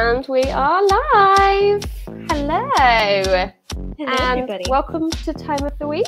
[0.00, 1.82] And we are live.
[2.30, 2.70] Hello.
[2.76, 3.50] Hello,
[3.98, 4.62] and everybody.
[4.70, 6.06] welcome to Time of the Week.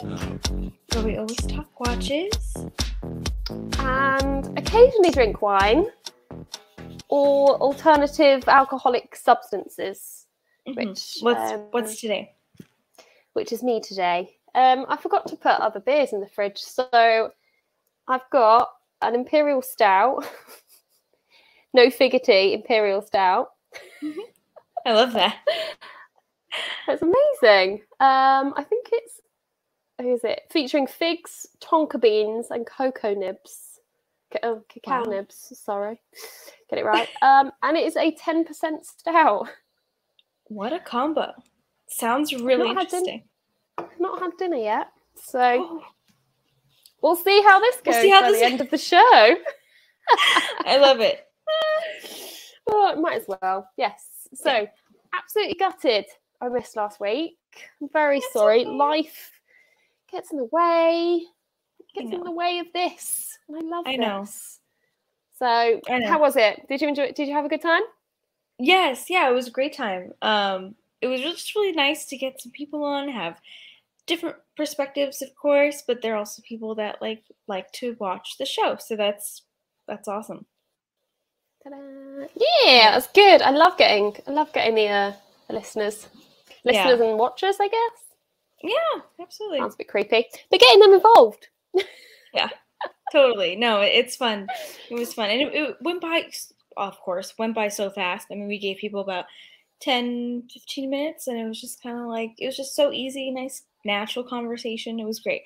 [0.93, 2.30] Where we always talk watches.
[3.80, 5.87] And occasionally drink wine
[7.08, 10.29] or alternative alcoholic substances,
[10.68, 10.77] Mhm.
[10.77, 12.36] Which, what's um, what's today?
[13.32, 14.36] which is me today.
[14.54, 16.59] Um, I forgot to put other beers in the fridge.
[16.59, 17.32] So
[18.07, 18.70] I've got
[19.02, 20.25] an Imperial Stout,
[21.75, 23.48] no figgy Imperial Stout.
[24.87, 25.37] I love that.
[26.87, 27.83] That's amazing.
[28.01, 29.20] Um, I think it's
[30.01, 30.43] who is it?
[30.51, 33.66] Featuring figs, tonka beans, and cocoa nibs.
[34.43, 35.10] Oh, cacao Wow.
[35.10, 35.52] nibs.
[35.62, 36.01] Sorry,
[36.70, 37.09] get it right.
[37.20, 39.48] Um, and it is a ten percent stout.
[40.45, 41.32] What a combo!
[41.88, 43.24] Sounds really Not had din- interesting.
[43.98, 45.82] Not had dinner yet, so Oh,
[47.02, 48.96] we'll see how this goes We'll see how by this- the end of the show.
[50.65, 51.24] I love it.
[52.70, 53.69] It might as well.
[53.77, 54.05] Yes.
[54.34, 54.66] So,
[55.12, 56.06] absolutely gutted.
[56.40, 57.37] I missed last week.
[57.80, 58.60] I'm very It's sorry.
[58.60, 58.71] okay.
[58.71, 59.30] Life
[60.10, 61.23] gets in the way.
[61.95, 63.38] Gets in the way of this.
[63.54, 64.21] I love I know.
[64.21, 64.60] this.
[65.38, 66.06] So, know.
[66.06, 66.66] how was it?
[66.69, 67.16] Did you enjoy it?
[67.16, 67.82] Did you have a good time?
[68.59, 70.12] Yes, yeah, it was a great time.
[70.21, 73.41] Um, it was just really nice to get some people on, have
[74.06, 78.44] different perspectives, of course, but there are also people that like like to watch the
[78.44, 79.43] show, so that's
[79.88, 80.44] that's awesome.
[81.62, 82.27] Ta-da.
[82.65, 83.43] Yeah, that's good.
[83.43, 84.16] I love getting.
[84.27, 85.12] I love getting the, uh,
[85.49, 86.09] the listeners,
[86.65, 86.87] Yeah.
[86.89, 87.56] listeners and watchers.
[87.61, 88.05] I guess
[88.62, 89.59] Yeah, absolutely.
[89.59, 91.49] sounds a bit creepy, but getting them involved.
[92.33, 92.49] Yeah,
[93.11, 94.47] totally no it's fun
[94.88, 96.31] it was fun and it, it went by
[96.77, 99.25] of course went by so fast i mean we gave people about
[99.81, 103.33] 10 15 minutes and it was just kind of like it was just so easy
[103.33, 105.43] nice natural conversation it was great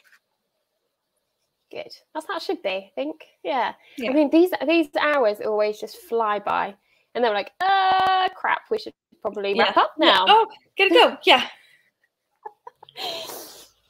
[1.70, 1.92] Good.
[2.12, 2.68] That's how it should be.
[2.68, 3.24] I think.
[3.42, 3.74] Yeah.
[3.98, 4.10] Yeah.
[4.10, 6.74] I mean, these these hours always just fly by,
[7.14, 8.62] and they're like, "Uh, crap.
[8.70, 9.82] We should probably wrap Yeah.
[9.82, 10.06] up Yeah.
[10.12, 10.46] now." oh
[10.78, 11.46] gotta go yeah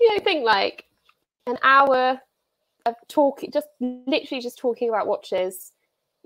[0.01, 0.85] you know, think like
[1.47, 2.21] an hour
[2.87, 5.73] of talking, just literally just talking about watches.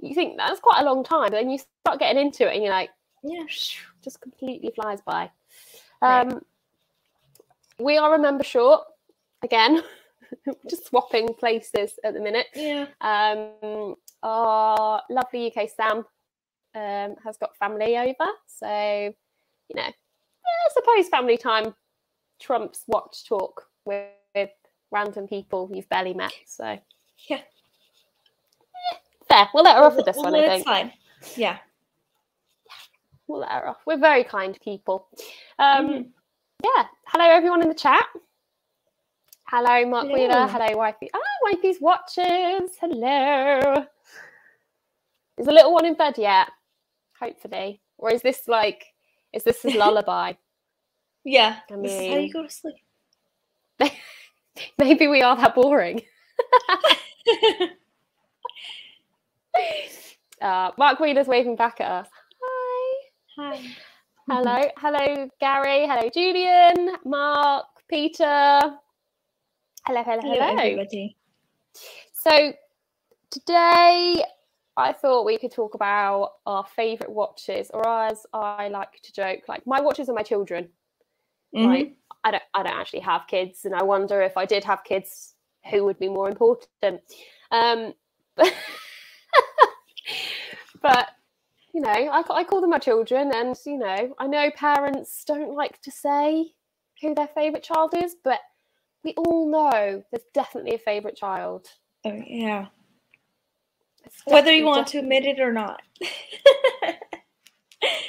[0.00, 2.62] You think that's quite a long time, but then you start getting into it, and
[2.62, 2.90] you're like,
[3.22, 5.30] yeah just completely flies by.
[6.00, 6.20] Right.
[6.32, 6.40] Um,
[7.80, 8.82] we are a member short
[9.42, 9.82] again,
[10.70, 12.46] just swapping places at the minute.
[12.54, 15.98] yeah Um, our lovely UK Sam
[16.74, 18.66] um, has got family over, so
[19.68, 21.74] you know, I suppose family time
[22.40, 24.50] trumps watch talk with, with
[24.90, 26.32] random people you've barely met.
[26.46, 26.78] So
[27.28, 27.40] Yeah.
[29.28, 29.48] fair.
[29.52, 30.34] We'll let her off with this we'll one.
[30.34, 30.92] I think slide.
[31.36, 31.58] yeah
[33.28, 33.78] we'll let her off.
[33.86, 35.06] We're very kind people.
[35.58, 36.12] Um, Mhm.
[36.64, 36.86] Yeah.
[37.06, 38.04] Hello, everyone in the chat.
[39.50, 40.46] Hello, Mark Wheeler.
[40.46, 40.66] Hello.
[40.66, 41.08] Hello, Wifey.
[41.14, 42.76] Ah, Wifey's watches.
[42.80, 43.86] Hello.
[45.38, 46.48] Is the little one in bed yet?
[47.18, 47.80] Hopefully.
[47.96, 48.84] Or is this like,
[49.32, 50.34] is this his lullaby?
[51.24, 52.76] yeah I this is how mean- you go to sleep
[54.78, 56.02] Maybe we are that boring.
[60.40, 62.08] Uh, Mark Wheeler's waving back at us.
[62.40, 63.08] Hi.
[63.36, 63.60] hi
[64.30, 64.62] Hello.
[64.76, 65.84] Hello, Gary.
[65.84, 66.94] Hello, Julian.
[67.04, 67.66] Mark.
[67.88, 68.60] Peter.
[69.88, 70.58] Hello, hello, hello hello.
[70.58, 71.16] everybody
[72.12, 72.52] So
[73.30, 74.22] today
[74.76, 79.48] I thought we could talk about our favourite watches, or as I like to joke,
[79.48, 80.68] like my watches are my children.
[81.54, 81.64] Mhm.
[81.64, 84.84] Like I don't I don't actually have kids, and I wonder if I did have
[84.84, 85.36] kids,
[85.70, 87.00] who would be more important.
[87.50, 87.94] Um,
[88.36, 88.54] but,
[90.82, 91.08] but
[91.72, 95.54] you know, I, I call them my children, and you know, I know parents don't
[95.54, 96.52] like to say
[97.00, 98.40] who their favourite child is, but
[99.04, 101.66] we all know there's definitely a favourite child.
[102.04, 102.66] Oh, yeah
[104.24, 105.80] whether you want to admit it or not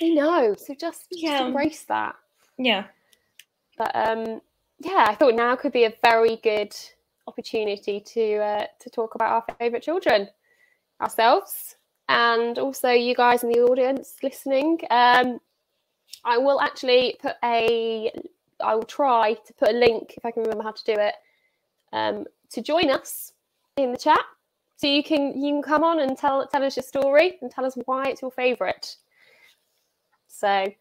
[0.02, 1.48] We know, so just, just Yeah.
[1.48, 2.16] embrace that.
[2.58, 2.86] yeah
[3.78, 4.42] But um,
[4.80, 6.74] yeah, I thought now could be a very good
[7.28, 10.30] opportunity to uh, to talk about our favourite children,
[11.02, 11.76] ourselves,
[12.08, 14.80] and also you guys in the audience listening.
[14.90, 15.40] Um,
[16.26, 18.12] I will actually put a,
[18.62, 21.16] I will try to put a link if I can remember how to do it,
[21.94, 23.32] um, to join us
[23.78, 24.22] in the chat,
[24.76, 27.66] so you can you can come on and tell tell us your story and tell
[27.66, 28.96] us why it's your favourite.
[30.28, 30.72] So,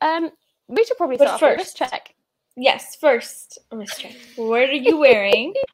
[0.00, 0.30] um,
[0.68, 2.14] we should probably start off with a wrist first- check.
[2.56, 5.54] yes first wrist check what are you wearing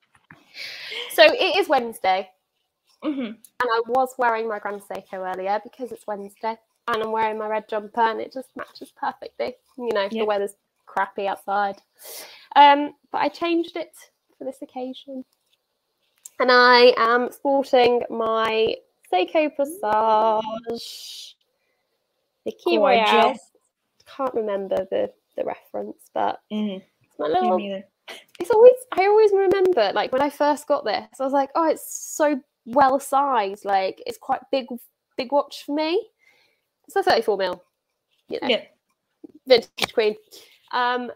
[1.12, 2.30] So it is Wednesday,
[3.02, 6.56] hmm and I was wearing my Grand Seiko earlier because it's Wednesday,
[6.86, 9.54] and I'm wearing my red jumper, and it just matches perfectly.
[9.76, 10.54] You know, the weather's
[10.88, 11.76] crappy outside,
[12.56, 13.92] um, but I changed it
[14.36, 15.24] for this occasion,
[16.40, 18.74] and I am sporting my
[19.12, 21.36] Seiko Passage
[22.44, 23.38] The Key Royale.
[24.16, 26.82] Can't remember the the reference, but Mhm.
[27.02, 27.58] it's my little.
[28.40, 31.68] It's always I always remember like when I first got this, I was like, oh,
[31.68, 33.64] it's so well sized.
[33.64, 34.66] Like it's quite big,
[35.16, 36.10] big watch for me.
[36.86, 37.62] It's a 34 mil,
[38.28, 38.64] you know, Yeah.
[39.46, 40.16] vintage queen.
[40.72, 41.10] Um,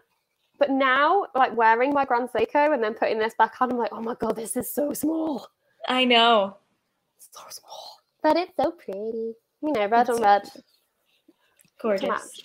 [0.59, 3.91] but now, like wearing my Grand Seiko and then putting this back on, I'm like,
[3.91, 5.47] oh my god, this is so small,
[5.87, 6.57] I know.
[7.17, 7.99] so small.
[8.21, 9.33] But it's so pretty.
[9.61, 10.49] You know, red It's on so red.
[11.81, 12.41] Gorgeous.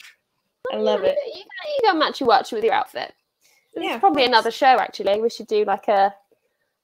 [0.72, 1.18] I love Yeah, it.
[1.26, 1.44] You, you,
[1.76, 3.12] you can match your watch with your outfit.
[3.74, 5.20] It's Yeah, probably another show actually.
[5.20, 6.12] We should do like a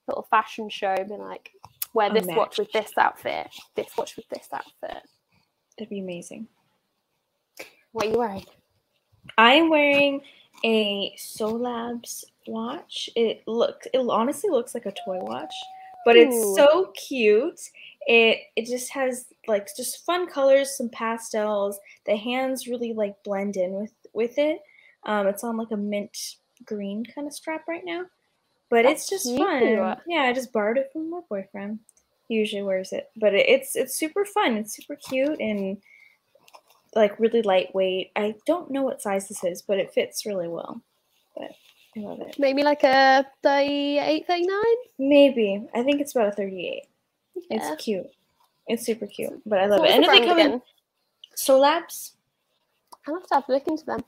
[0.07, 1.51] little fashion show, be like,
[1.93, 5.03] wear this watch with this outfit, this watch with this outfit.
[5.77, 6.47] That'd be amazing.
[7.91, 8.45] What are you wearing?
[9.37, 10.21] I'm wearing
[10.63, 13.09] a Solabs watch.
[13.15, 15.53] It looks it honestly looks like a toy watch,
[16.05, 17.59] but it's so cute.
[18.07, 21.79] It it just has like just fun colors, some pastels.
[22.05, 24.59] The hands really like blend in with with it.
[25.05, 26.17] Um, it's on like a mint
[26.65, 28.05] green kind of strap right now,
[28.69, 29.61] but That's it's just fun.
[30.07, 31.79] Yeah, I just borrowed it from my boyfriend.
[32.27, 34.57] He usually wears it, but it, it's it's super fun.
[34.57, 35.77] It's super cute and
[36.95, 38.11] like really lightweight.
[38.15, 40.81] I don't know what size this is, but it fits really well.
[41.35, 41.51] But
[41.97, 42.35] I love it.
[42.39, 44.55] Maybe like a 38, 39?
[44.99, 46.87] Maybe I think it's about a thirty-eight.
[47.49, 47.73] Yeah.
[47.73, 48.07] It's cute.
[48.67, 49.95] It's super cute, but I love What it.
[49.95, 50.61] And the if they come in again?
[51.37, 52.11] Solabs,
[53.07, 54.03] I'll have to have a look into them.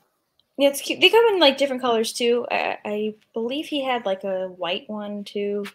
[0.56, 1.00] yeah, it's cute.
[1.00, 2.46] They come in like different colors too.
[2.50, 5.66] I, I believe he had like a white one too.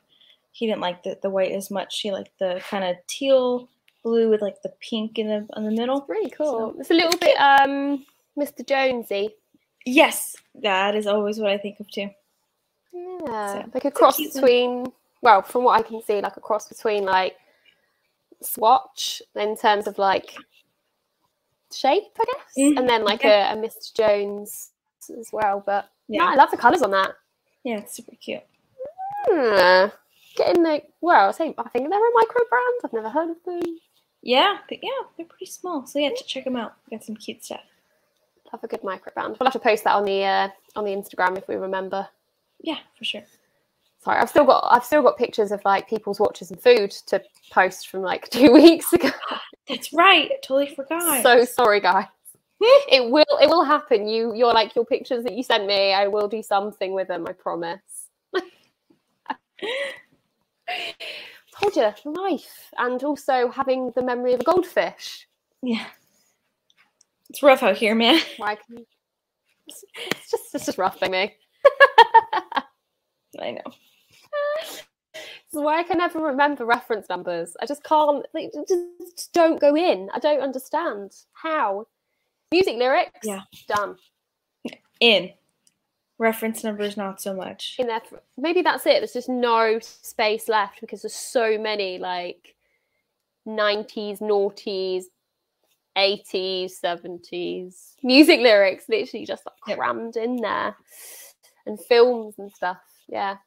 [0.52, 2.00] He didn't like the, the white as much.
[2.02, 3.70] He liked the kind of teal
[4.04, 6.06] blue with like the pink in the in the middle.
[6.08, 6.74] Really cool.
[6.74, 8.06] So- it's a little bit um
[8.38, 8.66] Mr.
[8.66, 9.30] Jonesy.
[9.86, 12.10] Yes, that is always what I think of too.
[12.94, 13.64] Yeah.
[13.64, 14.30] So, like a it's a cross one.
[14.34, 14.92] between
[15.22, 17.36] well, from what I can see, like a cross between like
[18.42, 20.36] Swatch in terms of like
[21.74, 22.54] shape, I guess.
[22.58, 23.94] Mhm, And then like a, a Mr.
[23.96, 24.72] Jones
[25.18, 25.64] as well.
[25.66, 27.12] But Yeah, no, I love the colours on that.
[27.64, 28.44] yeah, it's super cute.
[29.28, 29.88] Hmm.
[30.36, 32.80] Getting like well, I think they're a micro brand.
[32.84, 33.62] I've never heard of them.
[34.24, 35.86] Yeah, but yeah, they're pretty small.
[35.86, 36.76] So yeah, ch- check them out.
[36.90, 37.62] Got some cute stuff.
[38.52, 39.36] Have a good micro brand.
[39.40, 42.08] We'll have to post that on the uh, on the Instagram if we remember.
[42.62, 43.24] Yeah, for sure.
[44.00, 47.22] Sorry, I've still got I've still got pictures of like people's watches and food to
[47.52, 49.10] post from like two weeks ago.
[49.68, 50.32] That's right.
[50.32, 51.22] I totally forgot.
[51.22, 52.06] So sorry, guys.
[52.62, 54.08] it will it will happen.
[54.08, 55.94] You you're like your pictures that you sent me.
[55.94, 57.26] I will do something with them.
[57.28, 57.82] I promise.
[61.76, 65.28] You, life, and also having the memory of a goldfish.
[65.62, 65.86] yeah,
[67.30, 68.20] it's rough out here, man.
[68.38, 68.86] Why can
[69.68, 71.34] it's it's just it's just rough for me.
[73.40, 73.72] I know.
[75.54, 77.56] It's why I can never remember reference numbers.
[77.62, 78.26] I just can't.
[78.34, 80.10] They just don't go in.
[80.14, 81.88] I don't understand how.
[82.52, 83.20] Music lyrics.
[83.24, 83.42] Yeah.
[83.68, 83.96] Done.
[85.00, 85.32] In
[86.24, 87.76] reference numbers, not so much.
[87.78, 88.02] In there.
[88.10, 89.00] For, maybe that's it.
[89.02, 92.56] There's just no space left because there's so many like
[93.48, 95.04] 90s, noughties,
[95.98, 99.78] 80s, 70s music lyrics literally just like Yep.
[99.78, 100.76] crammed in there,
[101.68, 102.82] and films and stuff.
[103.08, 103.38] Yeah.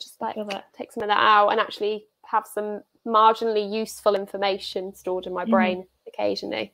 [0.00, 0.36] Just like
[0.72, 5.44] take some of that out and actually have some marginally useful information stored in my
[5.44, 5.50] Mhm.
[5.50, 6.72] brain occasionally.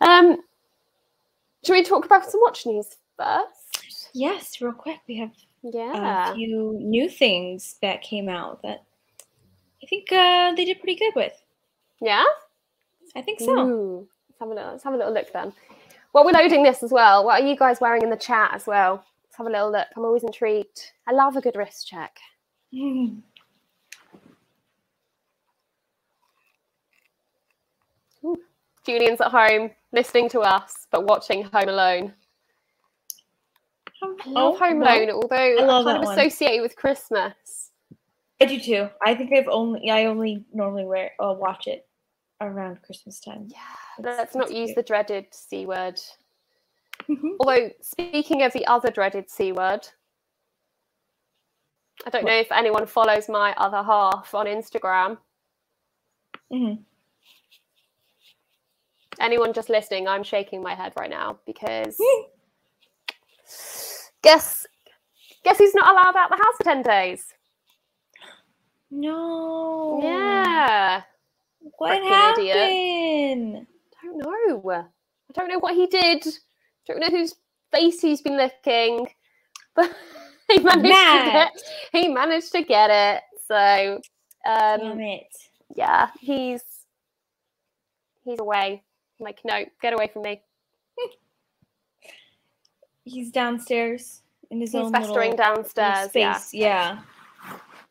[0.00, 0.42] Um,
[1.64, 4.10] should we talk about some watch news first?
[4.12, 6.32] Yes, real quick, we have Yeah.
[6.32, 8.84] a few new things that came out that
[9.82, 11.32] I think uh, they did pretty good with.
[12.00, 12.24] yeah.
[13.16, 13.52] I think so.
[13.58, 14.08] Ooh.
[14.28, 14.70] Let's have a little.
[14.72, 15.52] Let's have a little look then.
[16.12, 17.24] Well, we're loading this as well.
[17.24, 19.04] What are you guys wearing in the chat as well?
[19.24, 19.86] Let's have a little look.
[19.96, 20.92] I'm always intrigued.
[21.06, 22.18] I love a good wrist check.
[22.74, 23.22] Mm.
[28.84, 32.12] Julian's at home listening to us, but watching Home Alone.
[34.04, 36.18] I love Oh, Home Alone, although I, love kind of one.
[36.18, 37.70] associate it with Christmas.
[38.40, 38.88] I do too.
[39.04, 41.86] I think I've only I only normally wear uh, watch it
[42.40, 43.46] around Christmas time.
[43.48, 43.58] Yeah,
[43.98, 44.76] That's- let's not use cute.
[44.76, 46.00] the dreaded C word.
[47.08, 47.36] Mhm.
[47.40, 49.86] Although, speaking of the other dreaded C word,
[52.06, 55.18] I don't know if anyone follows my other half on Instagram.
[56.52, 56.82] Mhm.
[59.20, 61.96] Anyone just listening, I'm shaking my head right now because
[64.24, 64.66] guess
[65.44, 67.24] guess he's not allowed out the house for 10 days?
[68.90, 70.00] No.
[70.02, 71.02] Yeah.
[71.78, 72.56] What Frickin' idiot.
[72.56, 73.66] happened?
[74.02, 74.26] I don't know.
[75.30, 76.24] I don't know what he did.
[76.88, 77.34] Don't know whose
[77.74, 79.08] face he's been licking,
[79.76, 79.92] but
[80.48, 81.52] he managed to get.
[81.92, 83.22] He managed to get it.
[83.48, 84.00] So,
[84.76, 85.28] Damn um, it.
[85.76, 86.62] yeah, he's
[88.24, 88.82] he's away.
[89.20, 90.42] I'm like, no, get away from me.
[93.04, 96.10] He's downstairs in his He's own festering downstairs.
[96.14, 96.34] Yeah.
[96.38, 96.54] space.
[96.54, 96.98] Yeah.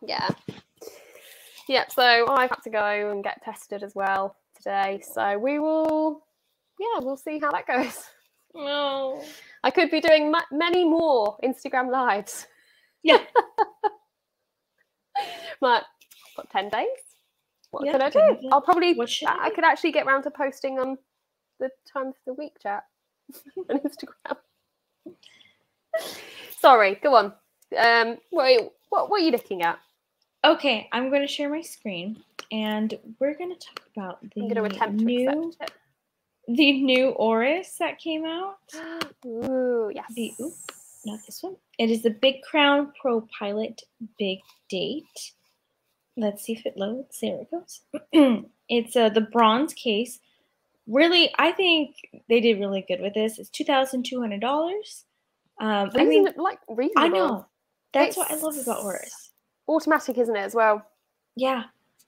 [0.06, 0.30] Yeah.
[1.70, 5.02] Yeah, so I've had to go and get tested as well today.
[5.14, 6.26] So we will,
[6.80, 8.04] yeah, we'll see how that goes.
[8.54, 9.24] No.
[9.64, 12.48] I could be doing ma- many more Instagram lives.
[13.02, 13.20] Yeah.
[15.62, 16.88] but I've got 10 days.
[17.72, 18.20] What Yeah, can I do?
[18.20, 18.46] days.
[18.52, 20.98] I'll probably, What should I I I could actually get round to posting on
[21.60, 22.84] the time of the week chat
[23.70, 24.38] on Instagram.
[26.60, 27.34] Sorry, go on.
[27.78, 29.80] Um, wait, what, what are you looking at?
[30.46, 34.50] Okay, I'm going to share my screen, and we're going to talk about the I'm
[34.50, 35.54] going to attempt new
[36.48, 38.58] the new Oris that came out.
[39.26, 40.06] Ooh, yes.
[40.14, 40.54] The- oop.
[41.06, 41.58] Not this one.
[41.78, 43.82] It is the Big Crown Pro Pilot
[44.18, 45.34] Big Date.
[46.16, 47.20] Let's see if it loads.
[47.20, 47.82] There it goes.
[48.70, 50.20] it's uh, the bronze case.
[50.88, 51.96] Really, I think
[52.28, 53.40] they did really good with this.
[53.40, 55.06] It's two thousand two hundred dollars.
[55.60, 57.04] Um, I mean, like reasonable.
[57.04, 57.46] I know.
[57.94, 59.30] That's what I love about It's- Oris.
[59.68, 60.86] Automatic, isn't it, as well?
[61.36, 61.64] Yeah,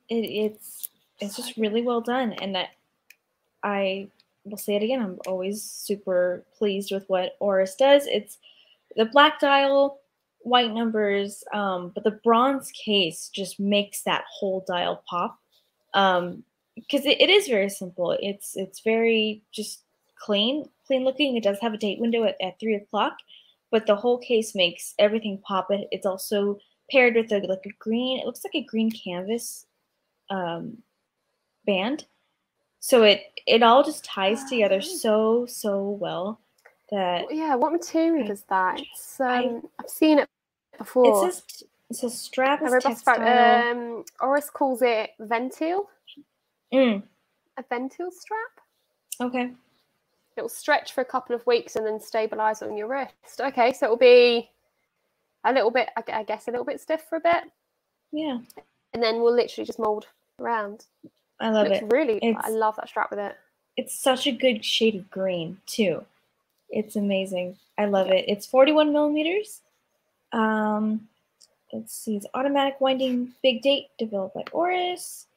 [0.10, 0.90] it, it's
[1.20, 2.70] it's just really well done, and that
[3.64, 4.10] I
[4.44, 5.02] will say it again.
[5.02, 8.08] I'm always super pleased with what Oris does.
[8.08, 8.40] It's
[8.98, 10.00] the black dial,
[10.40, 15.40] white numbers, um, but the bronze case just makes that whole dial pop.
[15.94, 16.44] Um,
[16.76, 18.16] because it, it is very simple.
[18.20, 19.84] It's it's very just
[20.20, 21.36] clean, clean looking.
[21.36, 23.14] It does have a date window at, at three o'clock,
[23.72, 25.68] but the whole case makes everything pop.
[25.72, 26.58] It, it's also
[26.92, 28.20] paired with a, like a green.
[28.20, 29.66] It looks like a green canvas
[30.30, 30.78] um,
[31.66, 32.06] band.
[32.80, 34.82] So it it all just ties together Oh.
[34.82, 36.40] so so well
[36.92, 38.80] that Yeah, what material I- is that?
[38.80, 40.30] It's I- um, I've seen it
[40.78, 41.28] before.
[41.28, 43.16] It's says it's strap a is robust textile.
[43.16, 43.78] fabric.
[43.78, 45.88] Um, Oris calls it Ventile,
[46.74, 47.04] Mm,
[47.58, 48.52] a Ventile strap.
[49.22, 49.52] okay.
[50.38, 53.40] It will stretch for a couple of weeks and then stabilize on your wrist.
[53.40, 54.50] Okay, so it will be
[55.46, 57.44] a little bit, I guess, a little bit stiff for a bit,
[58.12, 58.40] Yeah,
[58.94, 60.08] and then we'll literally just mold
[60.42, 60.86] around.
[61.40, 61.92] I love Looks it.
[61.92, 63.38] really, I love that strap with it.
[63.78, 66.04] It's such a good shade of green too.
[66.70, 67.58] It's amazing.
[67.78, 68.26] I love it.
[68.28, 69.62] It's 41 millimeters.
[70.34, 71.08] Um,
[71.72, 72.16] let's see.
[72.18, 75.28] It's automatic winding big date developed by Oris.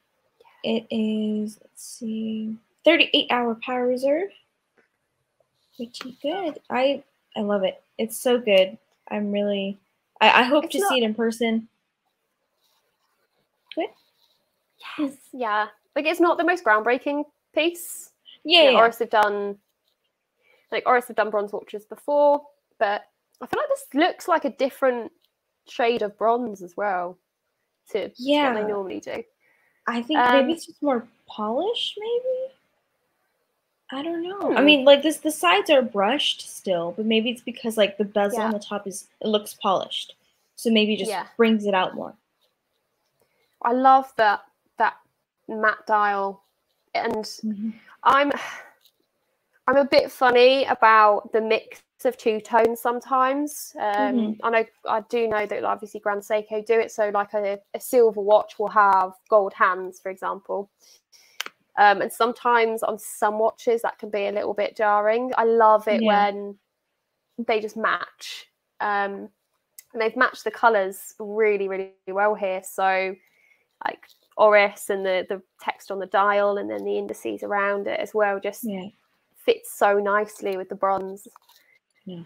[0.68, 4.28] It is let's see, 38 hour power reserve.
[5.76, 6.60] Pretty good.
[6.68, 7.02] I
[7.34, 7.82] I love it.
[7.96, 8.76] It's so good.
[9.10, 9.78] I'm really.
[10.20, 11.68] I, I hope It's to not- see it in person.
[14.98, 15.66] Yes, yeah.
[15.96, 18.10] Like it's not the most groundbreaking piece.
[18.44, 18.78] Yeah, Yeah, yeah.
[18.78, 19.56] Oris have done
[20.70, 22.42] like Oris have done bronze watches before,
[22.78, 23.02] but
[23.40, 25.10] I feel like this looks like a different
[25.68, 27.16] shade of bronze as well
[27.92, 28.52] to what Yeah.
[28.54, 29.22] they normally do.
[29.88, 32.52] I think Um, maybe it's just more polished, maybe.
[33.90, 34.54] I don't know.
[34.54, 34.66] I Hmm.
[34.66, 38.40] mean, like this, the sides are brushed still, but maybe it's because like the bezel
[38.40, 38.44] Yeah.
[38.44, 40.14] on the top is it looks polished,
[40.56, 41.26] so maybe it just Yeah.
[41.38, 42.14] brings it out more.
[43.62, 44.44] I love that
[44.76, 44.98] that
[45.48, 46.44] matte dial
[46.94, 47.26] and
[48.02, 48.30] I'm
[49.66, 53.72] I'm a bit funny about the mix of two tones sometimes.
[53.78, 54.38] Um, Mhm.
[54.42, 56.90] I know I do know that obviously Grand Seiko do it.
[56.92, 60.70] So like a, a silver watch will have gold hands, for example.
[61.76, 65.32] Um, and sometimes on some watches that can be a little bit jarring.
[65.36, 66.30] I love it Yeah.
[66.30, 66.58] when
[67.46, 68.46] they just match.
[68.80, 69.28] Um,
[69.92, 72.62] and they've matched the colours really, really well here.
[72.64, 73.14] So
[73.86, 74.00] like
[74.36, 78.12] Oris and the the text on the dial and then the indices around it as
[78.14, 78.88] well just Yeah,
[79.36, 81.26] fits so nicely with the bronze.
[82.08, 82.22] Yeah.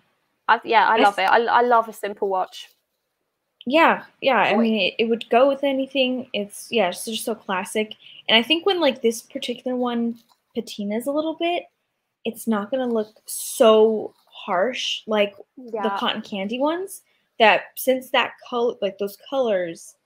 [0.48, 1.22] I, yeah, I I love it.
[1.22, 2.68] I, I love a simple watch.
[3.66, 4.38] yeah, yeah.
[4.38, 6.28] I mean, it, it would go with anything.
[6.32, 7.94] It's yeah, it's just so classic.
[8.28, 10.18] And I think when like this particular one
[10.56, 11.64] patinas a little bit,
[12.24, 17.02] it's not gonna look so harsh like the cotton candy ones
[17.38, 19.96] that since that color like those colors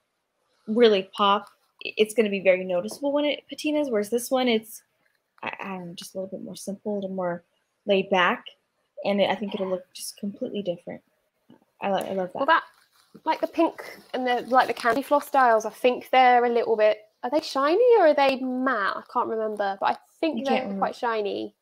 [0.67, 1.49] really pop
[1.83, 4.83] it's going to be very noticeable when it patinas whereas this one it's
[5.43, 7.45] I, I don't know just a little bit more simple a little more
[7.87, 8.45] laid back
[9.05, 11.03] and i think it'll look just completely different
[11.83, 12.63] i, li- I love that well, that
[13.25, 15.65] like the pink and the like the candy floss dials.
[15.65, 16.99] I think they're a little bit.
[17.23, 18.97] Are they shiny or are they matte?
[18.97, 21.55] I can't remember, but I think You they're quite shiny.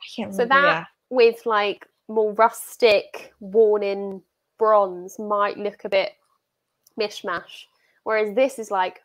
[0.00, 4.22] i can't So remember that with like more rustic, worn-in
[4.58, 6.12] bronze might look a bit
[6.98, 7.66] mishmash,
[8.04, 9.00] whereas this is like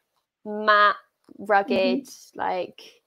[0.45, 0.95] matte,
[1.37, 2.39] rugged, mm-hmm.
[2.39, 2.98] like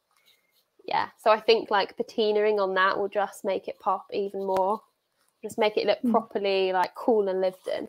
[0.85, 1.09] yeah.
[1.23, 4.81] So I think like patinaing on that will just make it pop even more,
[5.43, 6.11] just make it look Mm.
[6.11, 7.89] properly like cool and lived in.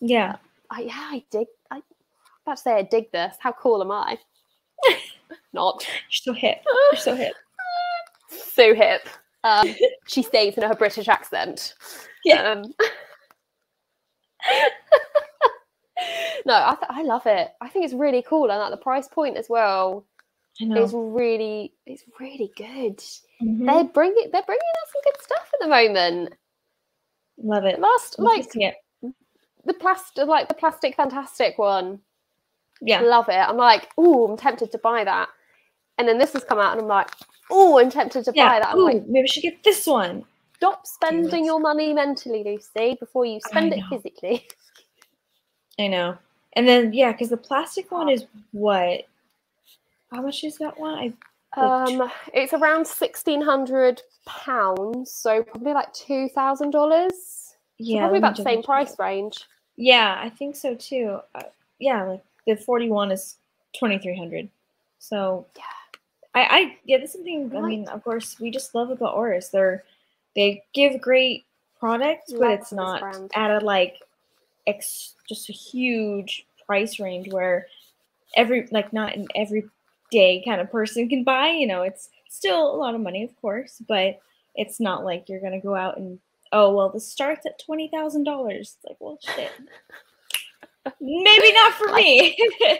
[0.00, 0.36] yeah
[0.70, 1.46] I, yeah, I dig.
[1.70, 1.80] I
[2.44, 3.36] about to say I dig this.
[3.40, 4.18] How cool am I?
[5.52, 5.86] Not.
[5.88, 6.58] you're so hip
[6.92, 7.34] you're so hip
[8.52, 9.08] so hip.
[9.44, 9.74] Um,
[10.06, 11.74] she stays in her British accent.
[12.24, 12.42] Yeah.
[12.50, 12.64] Um,
[16.44, 17.50] no, I, th- I love it.
[17.60, 20.04] I think it's really cool, and at the price point as well
[20.60, 20.82] I know.
[20.82, 22.98] is really it's really good.
[23.42, 23.66] Mhm.
[23.66, 26.34] They're bringing they're bringing out some good stuff at the moment.
[27.38, 27.78] Love it.
[27.80, 28.74] Last like it.
[29.64, 32.00] the plastic like the plastic fantastic one.
[32.80, 33.00] Yeah.
[33.00, 33.34] Love it.
[33.34, 35.28] I'm like, oh, I'm tempted to buy that.
[35.98, 37.08] And then this has come out, and I'm like,
[37.50, 38.68] oh, I'm tempted to buy that.
[38.68, 40.24] I'm Ooh, like, maybe we should get this one.
[40.56, 44.46] stop spending your money mentally, Lucy, before you spend it physically.
[45.78, 46.18] I know.
[46.54, 49.06] And then yeah, because the plastic one is what?
[50.12, 50.94] How much is that one?
[50.94, 51.12] I
[51.60, 57.54] Um, it's around sixteen hundred pounds, so probably like two thousand dollars.
[57.78, 59.44] yeah, probably about the same price range.
[59.76, 61.20] Yeah, I think so too.
[61.34, 61.42] Uh,
[61.78, 63.36] yeah, like the forty one is
[63.78, 64.48] twenty three hundred.
[64.98, 65.62] So Yeah.
[66.34, 67.50] I, I yeah, that's something.
[67.56, 69.48] I mean, of course, we just love about Oris.
[69.48, 69.84] They're
[70.34, 71.46] they give great
[71.80, 73.30] products, but it's not brand.
[73.34, 73.96] at a like
[74.66, 77.66] ex just a huge price range where
[78.36, 79.26] every like not an
[80.12, 81.48] everyday kind of person can buy.
[81.48, 84.18] You know, it's still a lot of money, of course, but
[84.54, 86.18] it's not like you're gonna go out and
[86.52, 88.76] oh well, this starts at twenty thousand dollars.
[88.76, 89.50] It's like well, shit.
[91.00, 92.36] Maybe not for me.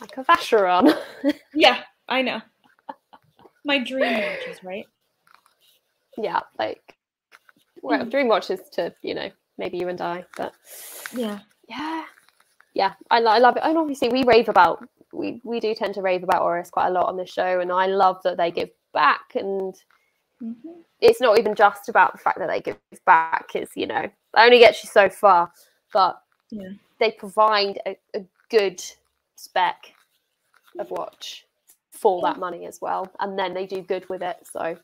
[0.00, 0.98] Like a Vacheron.
[1.54, 2.40] yeah, I know.
[3.64, 4.84] My dream watches, right?
[6.18, 6.96] yeah, like
[7.82, 8.10] well, Mm.
[8.10, 10.54] dream watches to you know maybe you and I, but
[11.14, 11.38] Yeah.
[11.68, 12.04] yeah,
[12.74, 13.62] yeah, I, I love it.
[13.64, 16.92] And obviously, we rave about we we do tend to rave about Oris quite a
[16.92, 19.74] lot on this show, and I love that they give back and
[20.42, 20.84] Mhm.
[21.00, 24.58] it's not even just about the fact that they give back it's you know only
[24.58, 25.52] get you so far
[25.92, 26.72] but Yeah.
[26.98, 28.82] they provide a, a good
[29.36, 29.94] spec
[30.78, 31.46] of watch
[31.92, 34.76] for that money as well and then they do good with it so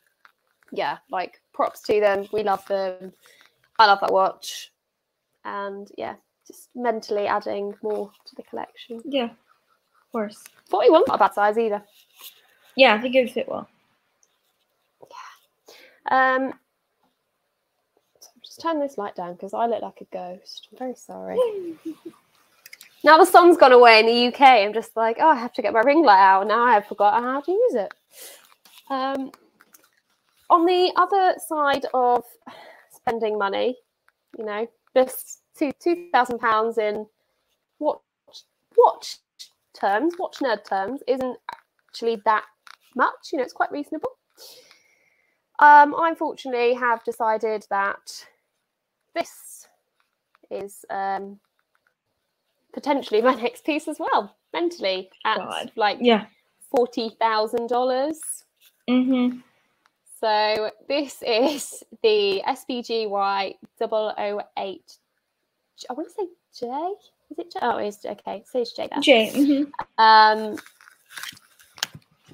[0.71, 3.13] yeah like props to them we love them
[3.79, 4.73] i love that watch
[5.45, 6.15] and yeah
[6.47, 9.31] just mentally adding more to the collection Yeah.
[10.09, 10.45] Of course.
[10.71, 11.83] 41 not a bad size either
[12.77, 13.69] Yeah, I think it would fit well.
[16.11, 16.55] Um,
[18.21, 20.69] so just turn this light down because I look like a ghost.
[20.73, 21.39] I'm very sorry.
[23.05, 24.41] now the sun's gone away in the UK.
[24.41, 26.47] I'm just like, oh, I have to get my ring light out.
[26.47, 27.93] Now I have forgotten how to use it.
[28.91, 29.31] Um,
[30.49, 32.25] on the other side of
[32.91, 33.77] spending money,
[34.39, 37.07] you know, this two two thousand pounds in
[37.79, 38.01] watch
[38.77, 39.19] watch
[39.81, 41.39] terms, watch nerd terms, isn't
[41.89, 42.45] actually that
[42.97, 43.31] much.
[43.33, 44.11] You know, it's quite reasonable.
[45.61, 48.27] Um, I unfortunately have decided that
[49.15, 49.67] this
[50.51, 51.41] is um,
[52.73, 55.73] potentially my next piece as well, mentally at God.
[55.77, 56.27] like Yeah.
[56.75, 58.21] forty thousand dollars.
[58.89, 59.39] Mm-hmm.
[60.21, 64.99] So this is the SBGY 008.
[65.89, 66.27] I want to say
[66.59, 66.67] J.
[67.31, 68.45] Is it Oh, it's okay.
[68.51, 69.01] So it's J there.
[69.01, 69.33] Jay.
[69.35, 69.73] mhm.
[69.99, 70.57] Um,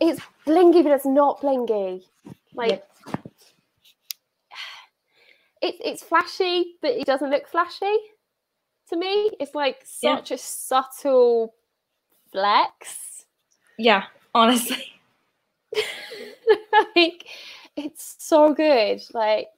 [0.00, 2.02] it's blingy, but it's not blingy.
[2.54, 2.90] Like Yep.
[5.62, 7.96] it's it's flashy, but it doesn't look flashy
[8.90, 9.30] to me.
[9.40, 10.16] It's like Yeah.
[10.16, 11.54] such a subtle
[12.32, 13.26] flex.
[13.78, 14.04] Yeah,
[14.34, 14.84] honestly.
[16.96, 17.26] like
[17.76, 19.02] it's so good.
[19.12, 19.48] Like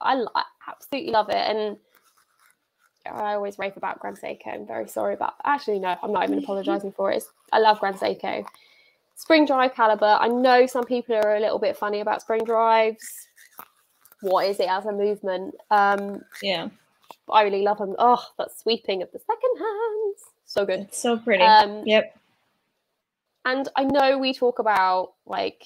[0.00, 1.76] I, I absolutely love it, and
[3.06, 4.46] I always rave about Grand Seiko.
[4.52, 5.34] I'm very sorry about.
[5.44, 7.16] Actually, no, I'm not even apologizing for it.
[7.16, 8.44] It's, I love Grand Seiko.
[9.16, 10.18] Spring drive caliber.
[10.20, 13.28] I know some people are a little bit funny about spring drives.
[14.20, 15.54] What is it as a movement?
[15.70, 16.68] Um, Yeah.
[17.30, 17.94] I really love them.
[17.98, 20.80] Oh, that sweeping of the second hands, so good.
[20.80, 21.42] It's so pretty.
[21.44, 22.16] Um, yep.
[23.44, 25.62] And I know we talk about like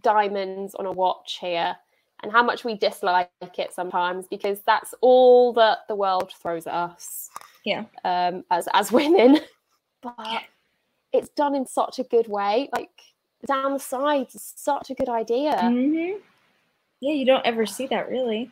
[0.00, 1.76] diamonds on a watch here
[2.22, 6.74] and how much we dislike it sometimes because that's all that the world throws at
[6.74, 7.30] us.
[7.64, 7.84] Yeah.
[8.04, 9.38] Um, as as women.
[10.02, 10.42] But
[11.12, 12.70] it's done in such a good way.
[12.72, 12.88] Like
[13.46, 15.54] down the sides is such a good idea.
[15.60, 16.12] hmm
[17.00, 18.50] Yeah, you don't ever see that really.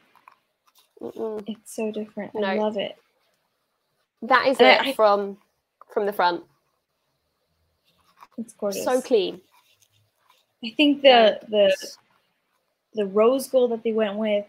[1.00, 1.42] Mm-mm.
[1.46, 2.32] It's so different.
[2.44, 2.96] I love it.
[4.22, 5.38] That is And it I- from
[5.90, 6.44] from the front.
[8.36, 8.84] It's gorgeous.
[8.84, 9.40] So clean.
[10.64, 11.74] I think the the
[12.94, 14.44] the rose gold that they went with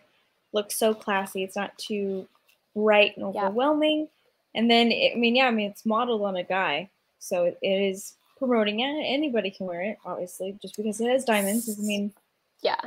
[0.54, 1.43] looks so classy.
[1.43, 2.28] It's not too
[2.75, 3.45] bright and Yeah.
[3.47, 4.08] overwhelming.
[4.56, 7.58] And then, it, I mean, yeah, I mean, it's modeled on a guy, so it,
[7.62, 9.04] it is promoting it.
[9.06, 11.69] Anybody can wear it, obviously, just because it has diamonds.
[11.78, 12.13] I mean,
[12.62, 12.80] Yeah.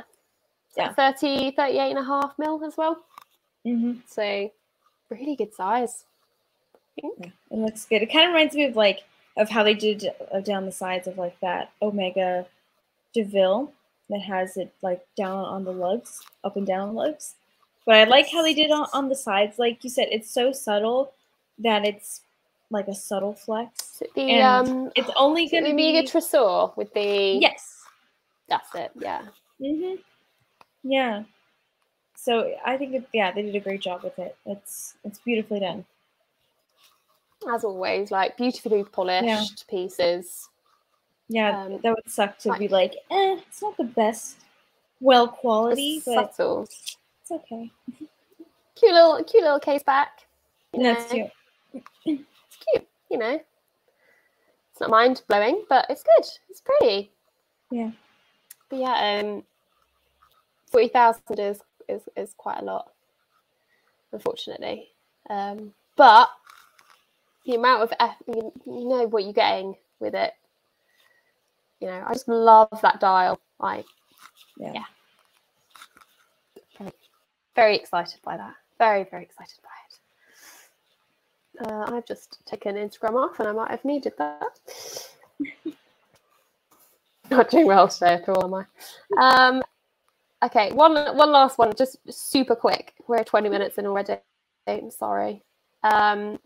[0.75, 0.93] Yeah.
[0.93, 3.03] 30, 38 and a half mil as well.
[3.65, 4.51] mhm, So
[5.09, 6.03] really good size.
[6.95, 7.09] Yeah,
[7.51, 8.01] it looks good.
[8.01, 9.03] It kind of reminds me of like
[9.37, 12.45] of how they did uh, down the sides of like that Omega
[13.13, 13.71] De Ville,
[14.13, 17.35] that has it like down on the lugs, up and down lugs.
[17.85, 19.57] But I like how they did on, on the sides.
[19.57, 21.11] Like you said, it's so subtle
[21.59, 22.21] that it's
[22.69, 24.01] like a subtle flex.
[24.15, 27.81] The And um, It's only going to be be Tresor with the yes.
[28.47, 28.91] That's it.
[28.99, 29.23] Yeah.
[29.59, 29.95] hmm
[30.83, 31.23] Yeah.
[32.15, 34.37] So I think it, yeah, they did a great job with it.
[34.45, 35.85] It's it's beautifully done.
[37.51, 40.47] As always, like beautifully polished pieces.
[41.33, 44.37] Yeah, Um, that would suck to like- be like, eh, it's not the best,
[45.01, 46.61] well quality, but subtle.
[46.63, 46.97] it's
[47.31, 47.71] okay.
[48.75, 50.27] Cute little, cute little case back.
[50.73, 51.31] That's know.
[51.73, 51.85] cute.
[52.05, 52.87] It's cute.
[53.09, 53.39] You know,
[54.71, 56.25] it's not mind blowing, but it's good.
[56.49, 57.11] It's pretty.
[57.71, 57.91] Yeah.
[58.69, 59.43] But yeah, um,
[60.67, 62.91] forty thousand is is is quite a lot,
[64.11, 64.89] unfortunately.
[65.31, 66.29] Um, but
[67.45, 67.93] the amount of
[68.27, 70.33] you know what you're getting with it.
[71.83, 73.41] You know, I just love that dial.
[73.59, 73.85] Like,
[74.57, 74.71] Yeah.
[74.73, 74.85] Yeah.
[76.77, 76.93] very,
[77.57, 78.55] very excited by that.
[78.79, 79.69] Very very excited by
[81.65, 81.67] it.
[81.67, 84.59] Uh, I've just taken Instagram off, and I might have needed that.
[87.29, 88.65] Not doing well today at all, am I?
[89.19, 89.61] Um,
[90.41, 92.93] okay, one one last one, just super quick.
[93.09, 94.19] We're 20 minutes in already.
[94.67, 95.43] I'm sorry.
[95.83, 96.39] Um,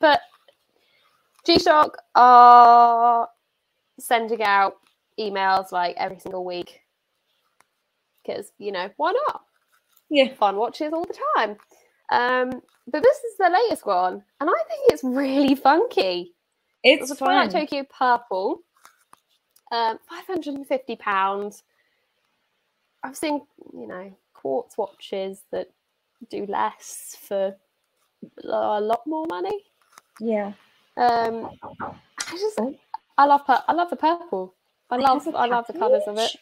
[0.00, 0.22] but
[1.44, 3.28] G-Shock are
[3.98, 4.76] sending out
[5.18, 6.80] emails like every single week
[8.24, 9.42] because you know why not?
[10.10, 10.34] Yeah.
[10.34, 11.56] Fun watches all the time.
[12.10, 16.34] Um, but this is the latest one, and I think it's really funky.
[16.84, 17.50] It's It's a Twilight.
[17.50, 18.60] Tokyo purple.
[19.72, 21.64] Um, five hundred and fifty pounds.
[23.02, 25.68] I've seen, you know, quartz watches that
[26.30, 27.56] do less for
[28.44, 29.64] a lot more money.
[30.20, 30.52] Yeah.
[30.96, 32.74] Um, I just, Oh.
[33.18, 34.54] I love, pur- I love the purple.
[34.90, 36.32] I I love, I love the colours of it.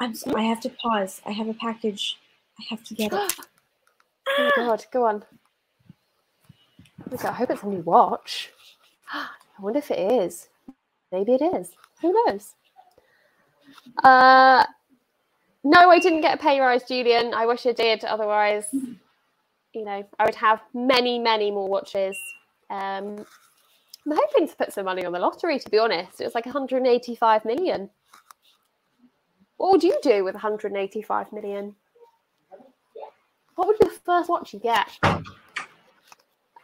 [0.00, 1.22] I'm so, I have to pause.
[1.26, 2.18] I have a package.
[2.60, 3.34] I have to get it.
[4.38, 5.24] Oh my god, go on.
[7.24, 8.50] I hope it's a new watch.
[9.58, 10.48] I wonder if it is.
[11.12, 11.70] Maybe it is.
[12.02, 12.54] Who knows?
[14.04, 14.64] Uh,
[15.64, 17.34] no, I didn't get a pay rise, Julian.
[17.34, 18.04] I wish I did.
[18.04, 18.66] Otherwise,
[19.74, 22.18] you know, I would have many, many more watches.
[22.70, 23.26] Um,
[24.06, 25.58] I'm hoping to put some money on the lottery.
[25.58, 27.90] To be honest, it was like 185 million.
[29.56, 31.74] What would you do with 185 million?
[33.54, 34.88] What would be the first watch you get?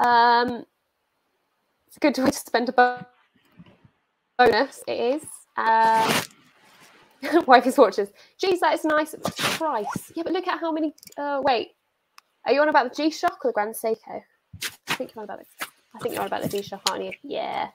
[0.00, 0.64] Um,
[1.86, 3.06] it's a good way to spend a
[4.38, 4.82] bonus.
[4.86, 5.24] It is.
[5.56, 6.12] Um,
[7.46, 8.10] watches.
[8.38, 9.14] Geez, that is nice
[9.56, 10.12] price.
[10.14, 10.94] Yeah, but look at how many.
[11.16, 11.72] Uh, wait,
[12.46, 14.22] are you on about the G Shock or the Grand Seiko?
[14.88, 15.66] I think you're on about the.
[15.94, 17.12] I think you're on about the G Shock, aren't you?
[17.22, 17.68] Yeah.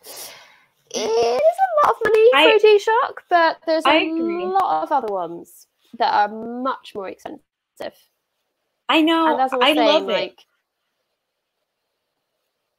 [0.91, 4.45] It is a lot of money for I- a G Shock, but there's a agree.
[4.45, 7.41] lot of other ones that are much more expensive.
[8.87, 9.33] I know.
[9.33, 10.13] and as I I saying, love it.
[10.13, 10.45] like,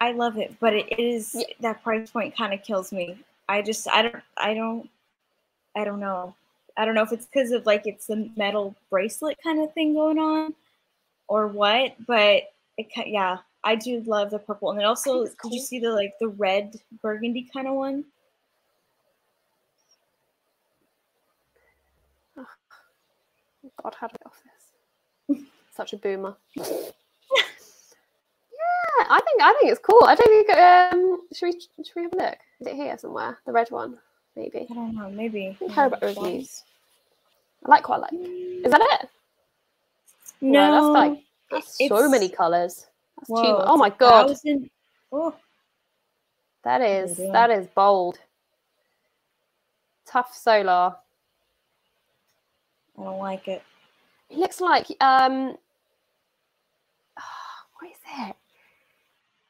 [0.00, 1.44] I love it, but it is Yeah.
[1.60, 3.18] that price point kind of kills me.
[3.48, 4.88] I just I don't I don't
[5.74, 6.34] I don't know.
[6.76, 9.94] I don't know if it's because of like it's the metal bracelet kind of thing
[9.94, 10.54] going on
[11.28, 12.44] or what, but
[12.76, 14.70] it yeah, I do love the purple.
[14.70, 18.04] And then also did you see the like the red burgundy kind of one?
[23.82, 24.40] God, how do I off
[25.28, 25.42] this?
[25.74, 26.36] Such a boomer.
[26.56, 26.64] yeah,
[29.00, 30.04] I think I think it's cool.
[30.04, 30.50] I don't think.
[30.58, 32.38] Um, should we should we have a look?
[32.60, 33.36] Is it here somewhere?
[33.46, 33.98] The red one,
[34.36, 34.68] maybe.
[34.70, 35.58] I don't know, maybe.
[35.60, 36.62] I care about reviews.
[37.64, 38.12] I like what I like.
[38.14, 39.08] Is that it?
[40.40, 42.86] No, Wow, that's like that's so many colours.
[43.18, 44.70] That's too whoa, mu- Oh my god, thousand-
[45.12, 45.34] Oh,
[46.64, 47.32] that is doing?
[47.32, 48.18] that is bold.
[50.06, 50.96] Tough solar.
[52.98, 53.62] I don't like it.
[54.30, 55.56] It looks like um
[57.78, 58.36] what is it?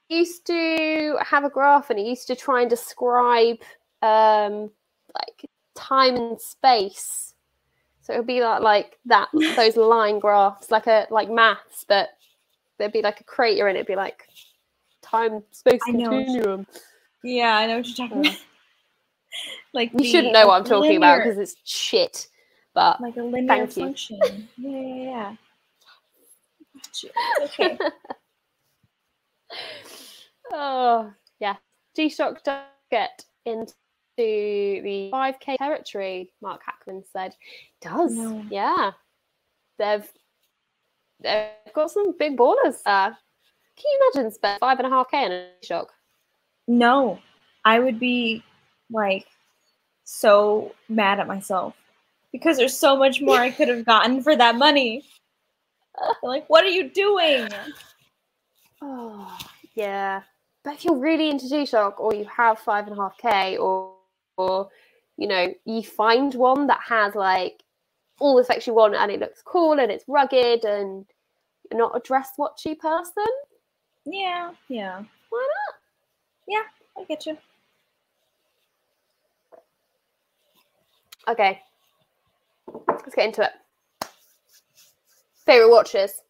[0.09, 3.59] It used to have a graph and it used to try and describe
[4.03, 4.71] um
[5.15, 7.35] like time and space.
[8.03, 12.11] So it would be like like that those line graphs, like a like maths, but
[12.79, 14.29] there'd be like a crater and it'd be like
[15.03, 16.67] time space continuum.
[17.25, 18.39] Yeah, I know what you're talking about.
[19.75, 22.29] like You the- shouldn't know what I'm talking about because it's shit.
[22.75, 24.19] But like a linear function.
[24.59, 25.35] Yeah, yeah,
[27.05, 27.11] yeah.
[27.43, 27.79] Okay.
[30.53, 31.57] oh yeah
[31.95, 33.73] g shock does get into
[34.17, 38.45] the 5k territory mark hackman said It does No.
[38.51, 38.93] yeah
[39.79, 40.07] they've
[41.21, 43.17] they've got some big ballers there
[43.77, 45.93] can you imagine spend five and a half k on a shock?
[46.67, 47.19] no,
[47.65, 48.43] I would be
[48.91, 49.27] like
[50.05, 51.75] so mad at myself
[52.33, 55.05] because there's so much more I could have gotten for that money.
[56.23, 57.49] like, what are you doing?
[58.83, 59.39] Oh,
[59.75, 60.23] yeah.
[60.65, 63.95] But if you're really into G-Shock or you have five and a half K or,
[64.37, 64.69] or,
[65.17, 67.63] you know, you find one that has like
[68.19, 71.05] all the effects you want and it looks cool and it's rugged and
[71.71, 73.25] you're not a dress watchy person,
[74.05, 75.03] Yeah, yeah.
[75.31, 75.75] why not?
[76.49, 76.63] Yeah,
[77.01, 77.37] I get you.
[81.29, 81.61] Okay.
[82.89, 83.53] Let's get into it.
[85.45, 86.23] Favorite watches.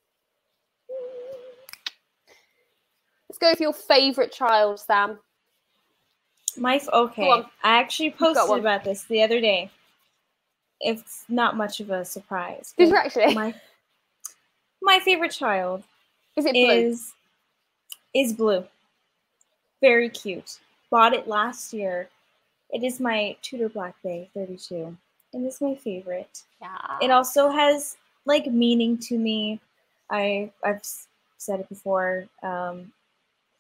[3.28, 5.18] Let's go with your favorite child, Sam.
[6.56, 7.30] My okay.
[7.62, 9.70] I actually posted about this the other day.
[10.80, 12.74] It's not much of a surprise.
[12.76, 13.34] Did you actually?
[13.34, 13.54] My
[14.82, 15.82] my favorite child
[16.36, 16.70] Is it blue?
[16.70, 17.12] is
[18.14, 18.64] is blue.
[19.80, 20.58] Very cute.
[20.90, 22.08] Bought it last year.
[22.70, 24.96] It is my Tudor Black Bay 32,
[25.34, 26.42] and it's my favorite.
[26.60, 26.98] yeah.
[27.00, 29.60] It also has like meaning to me.
[30.10, 30.82] I I've
[31.38, 32.92] said it before um,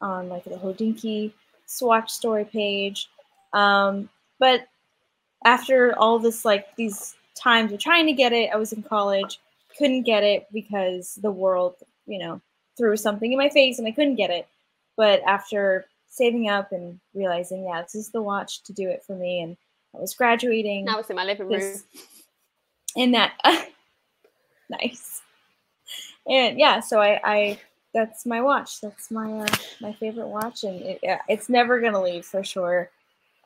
[0.00, 1.32] on like the Hodinkee
[1.66, 3.08] Swatch story page,
[3.52, 4.68] um, but
[5.46, 9.38] after all this like these times of trying to get it, I was in college,
[9.78, 12.40] couldn't get it because the world, you know,
[12.76, 14.48] threw something in my face and I couldn't get it.
[14.96, 19.14] But after saving up and realizing, yeah, this is the watch to do it for
[19.14, 19.56] me, and
[19.96, 21.60] I was graduating now it's in my living room.
[21.60, 21.84] this
[22.96, 23.32] in that
[24.70, 25.22] nice
[26.28, 27.58] and yeah so I, I
[27.94, 32.02] that's my watch that's my uh, my favorite watch and it, yeah, it's never gonna
[32.02, 32.90] leave for sure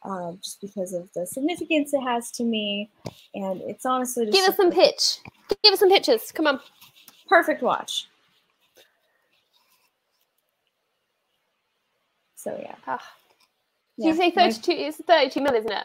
[0.04, 2.90] um, just because of the significance it has to me
[3.34, 5.18] and it's honestly just Give us some pitch.
[5.62, 6.32] Give us some pitches.
[6.32, 6.60] Come on.
[7.28, 8.06] perfect watch
[12.34, 12.96] so yeah, Ah.
[13.98, 14.72] Did yeah you say my- 32?
[14.72, 15.84] It's 32 mil, isn't it?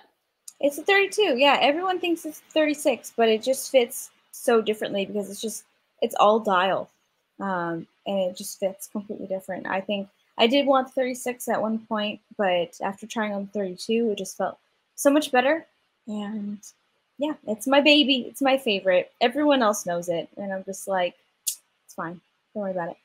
[0.62, 1.36] It's a 32.
[1.38, 5.65] Yeah, everyone thinks it's 36, but it just fits so differently because it's just
[6.01, 6.89] it's all dial,
[7.41, 9.67] um, and it just fits completely different.
[9.67, 14.17] I think I did want 36 at one point, but after trying on 32, it
[14.17, 14.58] just felt
[14.95, 15.65] so much better.
[16.08, 16.60] And
[17.17, 18.26] yeah, it's my baby.
[18.28, 19.12] It's my favorite.
[19.21, 22.19] Everyone else knows it, and I'm just like, it's fine.
[22.54, 22.98] Don't worry about it.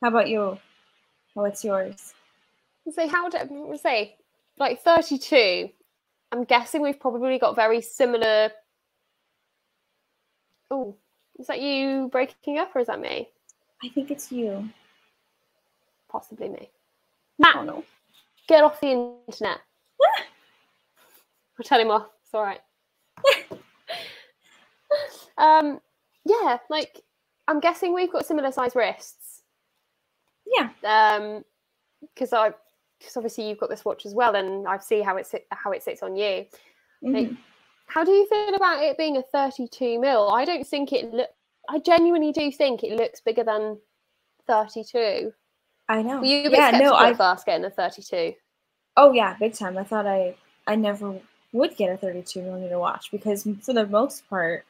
[0.00, 0.58] How about you?
[1.34, 2.14] What's yours?
[2.92, 3.38] So how do
[3.72, 4.16] I say
[4.58, 5.70] like 32?
[6.30, 8.50] I'm guessing we've probably got very similar.
[10.70, 10.94] Oh,
[11.38, 13.28] is that you breaking up or is that me?
[13.82, 14.68] I think it's you.
[16.10, 16.70] Possibly me.
[16.70, 16.70] I
[17.38, 17.84] Matt, don't know.
[18.48, 19.58] get off the internet.
[21.58, 22.06] I'll tell him off.
[22.24, 22.60] It's all right.
[25.38, 25.80] um,
[26.24, 27.00] yeah, like
[27.48, 29.42] I'm guessing we've got similar size wrists.
[30.46, 30.70] Yeah.
[30.84, 31.44] Um,
[32.14, 32.52] because I,
[32.98, 35.72] because obviously you've got this watch as well, and I see how it sit, how
[35.72, 36.46] it sits on you.
[37.02, 37.36] Like, Mhm.
[37.86, 40.30] How do you feel about it being a 32 mil?
[40.30, 41.28] I don't think it look.
[41.68, 43.78] I genuinely do think it looks bigger than
[44.46, 45.32] 32.
[45.88, 46.18] I know.
[46.18, 48.34] Were you yeah, no, I first getting a 32?
[48.96, 49.76] oh yeah, big time.
[49.76, 50.34] I thought I
[50.66, 51.18] I never
[51.52, 54.64] would get a 32 millimeter watch because for the most part,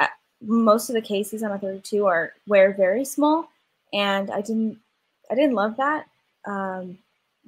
[0.00, 0.06] uh,
[0.40, 3.48] most of the cases on a 32 are wear very small,
[3.92, 4.78] and I didn't
[5.30, 6.06] I didn't love that.
[6.46, 6.98] Um,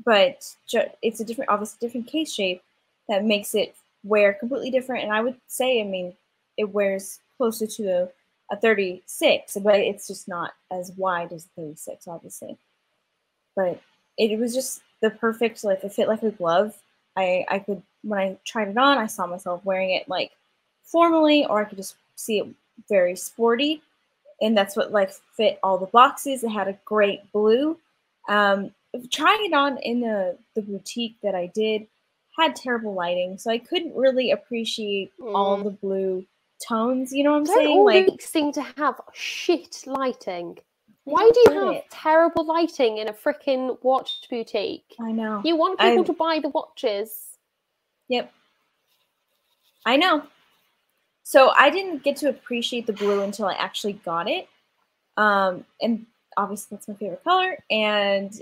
[0.04, 2.62] but ju- it's a different, obviously different case shape
[3.08, 3.74] that makes it
[4.04, 5.04] wear completely different.
[5.04, 6.14] And I would say, I mean,
[6.56, 8.08] it wears closer to a,
[8.50, 12.56] a 36, but it's just not as wide as a 36, obviously.
[13.54, 13.80] But
[14.16, 16.76] it was just the perfect, like, it fit like a glove.
[17.16, 20.32] I, I could, when I tried it on, I saw myself wearing it like
[20.84, 22.46] formally, or I could just see it
[22.88, 23.82] very sporty.
[24.40, 26.44] And that's what like fit all the boxes.
[26.44, 27.76] It had a great blue.
[28.28, 28.72] Um,
[29.10, 31.86] trying it on in the, the boutique that I did
[32.38, 35.64] had terrible lighting, so I couldn't really appreciate all Mm.
[35.64, 36.24] the blue
[36.66, 37.12] tones.
[37.12, 37.78] You know what I'm Don't saying?
[37.78, 40.58] all Like, seem to have shit lighting?
[41.04, 41.86] Why don't you have it.
[41.90, 44.94] terrible lighting in a freaking watch boutique?
[45.00, 45.40] I know.
[45.44, 47.24] You want people I'm- to buy the watches.
[48.08, 48.32] Yep.
[49.86, 50.22] I know.
[51.22, 54.48] So I didn't get to appreciate the blue until I actually got it.
[55.16, 57.58] Um, and obviously that's my favorite color.
[57.70, 58.32] And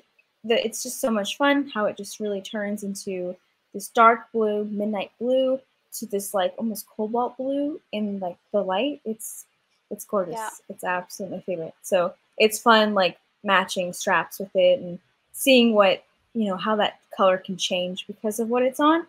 [0.44, 3.37] the, it's just so much fun how it just really turns into
[3.74, 5.61] this dark blue, midnight blue,
[5.99, 9.01] to this like almost cobalt blue in like the light.
[9.05, 9.47] It's
[9.91, 10.35] it's gorgeous.
[10.35, 10.51] Yeah.
[10.69, 11.75] It's absolutely my favorite.
[11.83, 14.99] So it's fun like matching straps with it and
[15.33, 16.05] seeing what
[16.35, 19.07] you know how that color can change because of what it's on.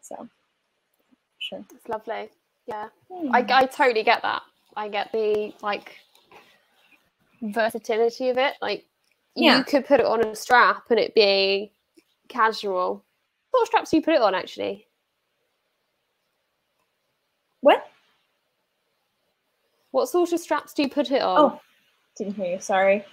[0.00, 0.28] So
[1.38, 1.64] sure.
[1.74, 2.30] It's lovely.
[2.66, 2.88] Yeah.
[3.12, 3.34] Hmm.
[3.34, 4.42] I, I totally get that.
[4.76, 5.98] I get the like
[7.42, 8.54] versatility of it.
[8.62, 8.84] Like
[9.34, 9.58] Yeah.
[9.58, 11.72] you could put it on a strap and it be
[12.28, 13.04] casual.
[13.50, 14.86] What straps do you put it on actually?
[17.62, 17.88] What?
[19.92, 21.38] What sort of straps do you put it on?
[21.38, 21.60] Oh,
[22.16, 22.60] didn't hear you.
[22.60, 23.04] Sorry.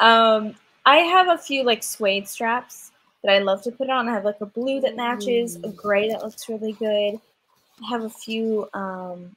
[0.00, 2.90] Um, I have a few like suede straps
[3.22, 4.08] that I love to put it on.
[4.08, 7.20] I have like a blue that matches, a gray that looks really good.
[7.82, 9.34] I have a few um,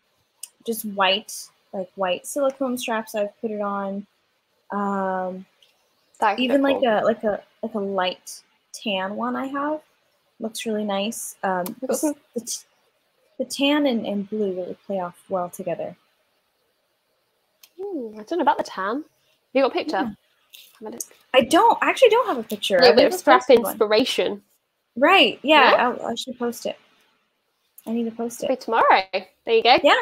[0.65, 3.15] just white, like white silicone straps.
[3.15, 4.07] I've put it on.
[4.71, 5.45] Um,
[6.19, 6.87] That's even like cool.
[6.87, 8.41] a like a like a light
[8.73, 9.81] tan one I have
[10.39, 11.35] looks really nice.
[11.43, 12.15] Um, the,
[13.37, 15.95] the tan and, and blue really play off well together.
[17.79, 19.03] Hmm, I don't know about the tan.
[19.53, 19.97] You got a picture?
[20.81, 20.89] Yeah.
[20.91, 20.99] Have.
[21.33, 22.81] I don't I actually don't have a picture.
[22.81, 23.71] I've bit of never one.
[23.71, 24.41] inspiration.
[24.95, 25.39] Right?
[25.43, 25.97] Yeah, Yeah.
[26.07, 26.77] I should post it.
[27.87, 28.61] I need to post Maybe it.
[28.61, 29.03] tomorrow.
[29.45, 29.77] There you go.
[29.83, 29.95] Yeah.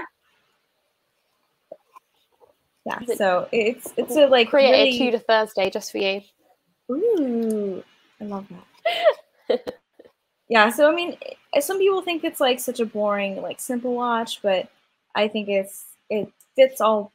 [2.86, 3.00] Yeah.
[3.16, 6.22] So it's it's a like Create really, a Tudor Thursday just for you.
[6.92, 7.84] Ooh,
[8.22, 9.74] I love that.
[10.54, 11.18] yeah, so I mean,
[11.56, 14.70] eh, some people think it's like such a boring, like simple watch, but
[15.16, 17.12] I think it's it fits all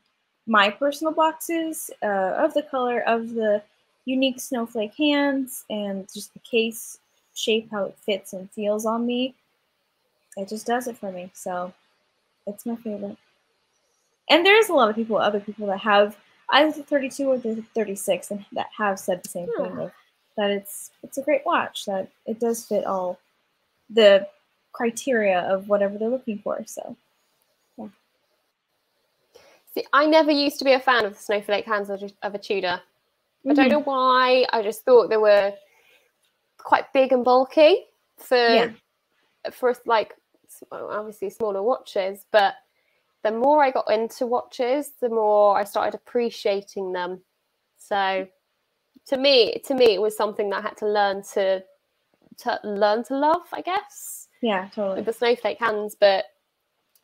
[0.48, 3.62] my personal boxes uh, of the color of the
[4.06, 6.98] unique snowflake hands and just the case
[7.34, 9.36] shape, how it fits and feels on me.
[10.36, 11.30] It just does it for me.
[11.32, 11.72] So
[12.48, 13.18] it's my favorite.
[14.30, 16.16] And there's a lot of people, other people that have
[16.50, 19.90] either the 32 or the 36, and that have said the same thing Yeah.
[20.36, 23.18] that it's it's a great watch that it does fit all
[23.90, 24.28] the
[24.72, 26.62] criteria of whatever they're looking for.
[26.66, 26.96] So
[27.78, 27.88] yeah.
[29.74, 32.38] See, I never used to be a fan of the snowflake hands of, of a
[32.38, 32.80] Tudor.
[33.48, 33.70] I don't Mhm.
[33.70, 34.46] know why.
[34.52, 35.54] I just thought they were
[36.58, 37.86] quite big and bulky
[38.18, 38.72] for Yeah.
[39.52, 40.14] for like
[40.72, 42.26] obviously smaller watches.
[42.30, 42.56] But
[43.22, 47.22] the more I got into watches, the more I started appreciating them.
[47.78, 48.28] So
[49.06, 51.64] to me, to me, it was something that I had to learn to
[52.38, 53.42] to learn to love.
[53.52, 54.96] I guess yeah, totally.
[54.96, 56.24] with the snowflake hands, but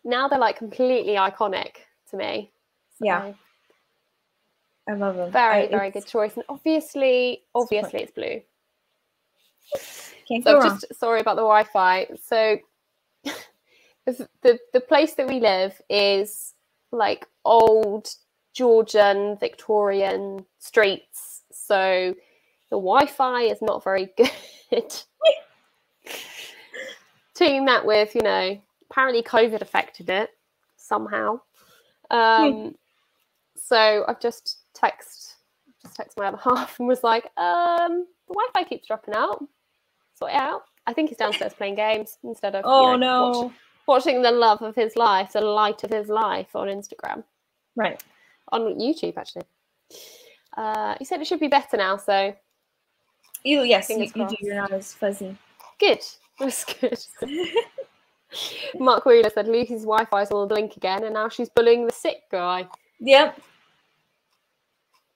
[0.04, 1.76] now they're like completely iconic
[2.10, 2.52] to me.
[3.00, 3.32] Yeah.
[4.88, 5.30] I love them.
[5.32, 8.40] very I- very good choice, and obviously, obviously, it's blue.
[10.28, 10.78] Can't So go I'm wrong.
[10.80, 12.06] just sorry about the Wi-Fi.
[12.22, 12.58] So
[14.06, 16.52] the the place that we live is
[16.92, 18.08] like old
[18.52, 21.42] Georgian Victorian streets.
[21.50, 22.14] So
[22.70, 24.10] the Wi-Fi is not very
[24.70, 24.94] good.
[27.34, 30.30] Team that with, you know, apparently COVID affected it
[30.76, 31.40] somehow.
[32.10, 32.74] Um,
[33.56, 35.36] so I've just text
[35.82, 39.44] just text my other half and was like, um, the Wi-Fi keeps dropping out.
[40.14, 40.62] Sort it out.
[40.86, 43.52] I think he's downstairs playing games instead of you Oh know, watch- no!
[43.86, 47.24] watching the love of his life, the light of his life on Instagram,
[47.76, 48.02] Right.
[48.52, 49.42] on YouTube actually.
[50.56, 52.34] Uh, he said it should be better now, so
[53.42, 54.36] You yes, you, you do.
[54.40, 55.36] You're not as fuzzy.
[55.80, 55.98] good.
[56.40, 56.98] That's good.
[58.78, 62.22] Mark Wheeler said Lucy's Wi-Fi's on the blink again, and now she's bullying the sick
[62.30, 62.66] guy.
[63.00, 63.40] Yep.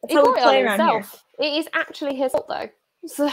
[0.03, 0.69] That's He it play on here.
[0.69, 1.25] himself.
[1.39, 2.69] It is actually his fault though.
[3.07, 3.31] So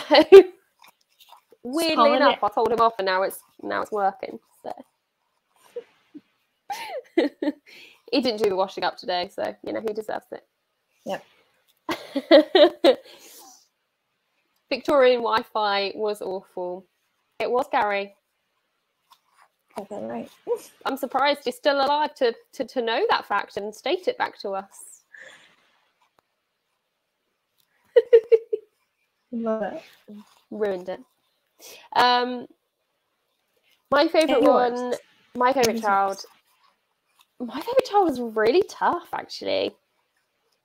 [1.63, 2.43] weirdly enough, it.
[2.43, 4.39] I told him off, and now it's now it's working.
[4.61, 4.71] So
[8.11, 10.45] he didn't do the washing up today, so you know he deserves it.
[11.05, 11.25] Yep.
[14.69, 16.85] Victorian Wi-Fi was awful.
[17.39, 18.15] It was Gary.
[19.91, 20.29] Right.
[20.85, 24.39] I'm surprised you're still alive to, to, to know that fact and state it back
[24.39, 25.03] to us.
[29.31, 29.81] Love it.
[30.49, 31.01] Ruined it.
[31.95, 32.47] Um,
[33.91, 34.93] my favorite one,
[35.35, 36.23] my favorite child.
[37.39, 39.75] My favorite child was really tough, actually,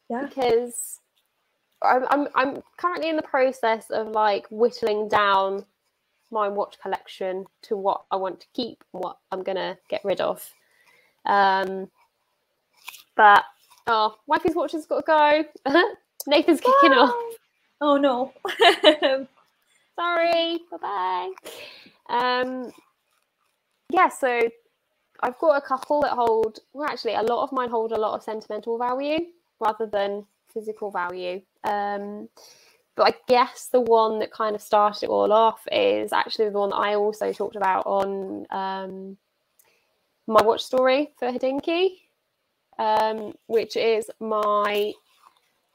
[0.08, 0.26] Yeah.
[0.26, 1.00] because
[1.82, 5.64] I'm, I'm I'm currently in the process of like whittling down
[6.30, 10.20] my watch collection to what I want to keep and what I'm gonna get rid
[10.20, 10.48] of.
[11.26, 11.90] Um,
[13.16, 13.44] but
[13.86, 15.84] oh, wifey's watch has got to go.
[16.26, 17.14] Nathan's kicking off.
[17.80, 18.32] Oh no.
[19.96, 20.60] Sorry.
[20.70, 21.30] Bye bye.
[22.08, 22.72] Um,
[23.90, 24.40] yeah, so
[25.22, 26.60] I've got a couple that hold.
[26.72, 29.18] Well, actually, a lot of mine hold a lot of sentimental value
[29.60, 31.42] rather than physical value.
[31.64, 32.28] Um,
[32.96, 36.58] but I guess the one that kind of started it all off is actually the
[36.58, 39.16] one that I also talked about on um,
[40.26, 41.98] my watch story for Hodinkee,
[42.78, 44.92] um, which is my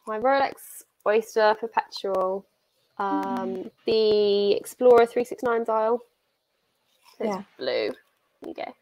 [0.08, 2.46] my Rolex Oyster Perpetual,
[3.00, 6.00] um, the Explorer 369 dial.
[7.20, 7.44] It's Yeah.
[7.58, 7.94] blue.
[8.42, 8.74] There you go.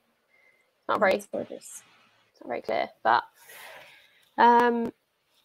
[0.90, 1.84] Not very That's gorgeous.
[2.32, 3.24] it's not very clear, but
[4.38, 4.92] um,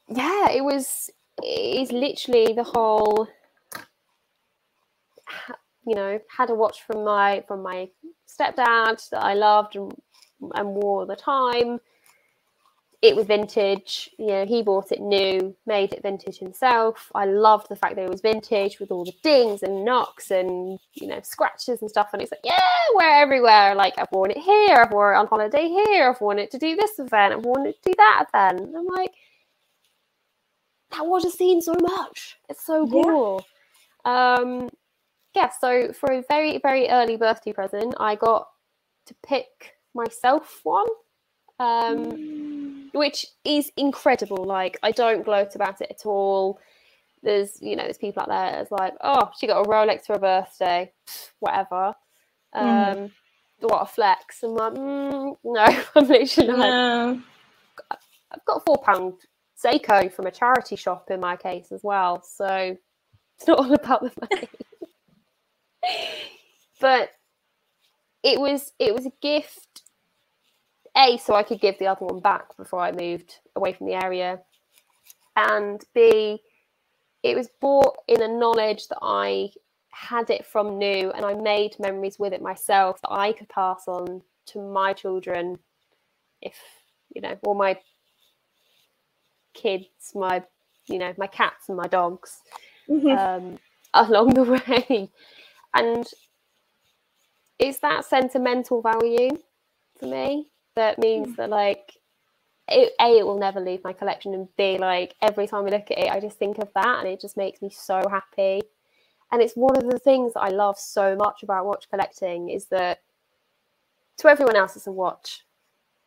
[0.09, 1.11] yeah, it was.
[1.45, 3.29] Is literally the whole.
[5.87, 7.89] You know, had a watch from my from my
[8.29, 9.93] stepdad that I loved and
[10.55, 11.81] and wore all the time.
[13.01, 17.13] It was vintage, you know, he bought it new, made it vintage himself.
[17.15, 20.81] I loved the fact that it was vintage with all the dings and knocks and,
[20.95, 22.09] you know, scratches and stuff.
[22.13, 22.59] And it's like, yeah,
[22.97, 23.77] wear everywhere.
[23.77, 26.59] Like, I've worn it here, I've worn it on holiday here, I've worn it to
[26.59, 28.75] do this event, I've worn it to do that event.
[28.77, 29.13] I'm like,
[30.93, 32.39] that was just seen so much.
[32.49, 33.03] It's so Yeah.
[33.05, 33.45] cool.
[34.05, 34.71] Um,
[35.35, 38.49] yeah, so for a very, very early birthday present, I got
[39.07, 40.87] to pick myself one,
[41.61, 42.19] um,
[42.93, 44.45] which is incredible.
[44.45, 46.61] Like, I don't gloat about it at all.
[47.23, 50.15] There's, you know, there's people out there that's like, oh, she got a Rolex for
[50.15, 50.93] her birthday,
[51.41, 51.95] whatever.
[52.55, 53.13] Um, Mhm.
[53.61, 54.43] What a flex.
[54.45, 55.65] I'm like, mm, no,
[55.97, 57.23] I'm literally like, No.
[58.33, 59.15] I've got a four pound
[59.63, 62.23] Seiko from a charity shop in my case as well.
[62.23, 62.77] So
[63.37, 64.49] it's not all about the money.
[66.81, 67.11] but
[68.23, 69.83] it was it was a gift.
[70.97, 73.95] A, so I could give the other one back before I moved away from the
[73.95, 74.41] area.
[75.37, 76.41] And B,
[77.23, 79.51] it was bought in a knowledge that I
[79.91, 83.85] had it from new and I made memories with it myself that I could pass
[83.87, 85.59] on to my children
[86.43, 86.57] if
[87.15, 87.79] you know, or my
[89.63, 90.43] kids, my
[90.87, 92.41] you know, my cats and my dogs
[92.89, 93.19] Mhm.
[93.19, 93.59] um,
[93.95, 95.11] along the way.
[95.75, 96.07] And
[97.59, 99.31] it's that sentimental value
[99.99, 101.93] for me that means that like
[102.69, 105.91] it, a it will never leave my collection and b like every time I look
[105.91, 108.63] at it I just think of that and it just makes me so happy
[109.33, 112.67] and it's one of the things that I love so much about watch collecting is
[112.67, 113.01] that
[114.19, 115.45] to everyone else it's a watch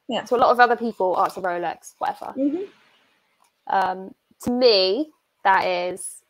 [0.07, 0.23] Yeah.
[0.23, 2.67] to a lot of other people oh it's a Rolex whatever Mhm.
[3.71, 5.11] Um, to me,
[5.45, 6.23] that is,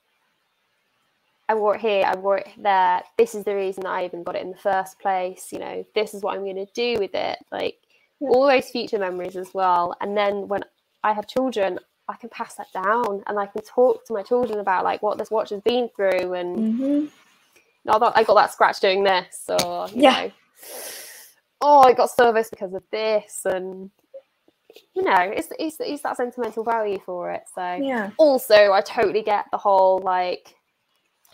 [1.49, 3.03] I wore it here, I wore it there.
[3.17, 5.49] This is the reason that I even got it in the first place.
[5.51, 7.39] You know, this is what I'm going to do with it.
[7.51, 7.77] Like
[8.21, 9.95] all those future memories as well.
[10.01, 10.61] And then when
[11.03, 11.79] I have children,
[12.09, 15.17] I can pass that down and I can talk to my children about like what
[15.17, 17.11] this watch has been through and Mhm.
[17.85, 20.11] no, that I got that scratch doing this, or you Yeah.
[20.11, 20.31] know,
[21.61, 23.91] oh, I got service because of this, and
[24.93, 27.43] you know, it's it's it's that sentimental value for it.
[27.53, 28.11] So Yeah.
[28.17, 30.55] also, I totally get the whole like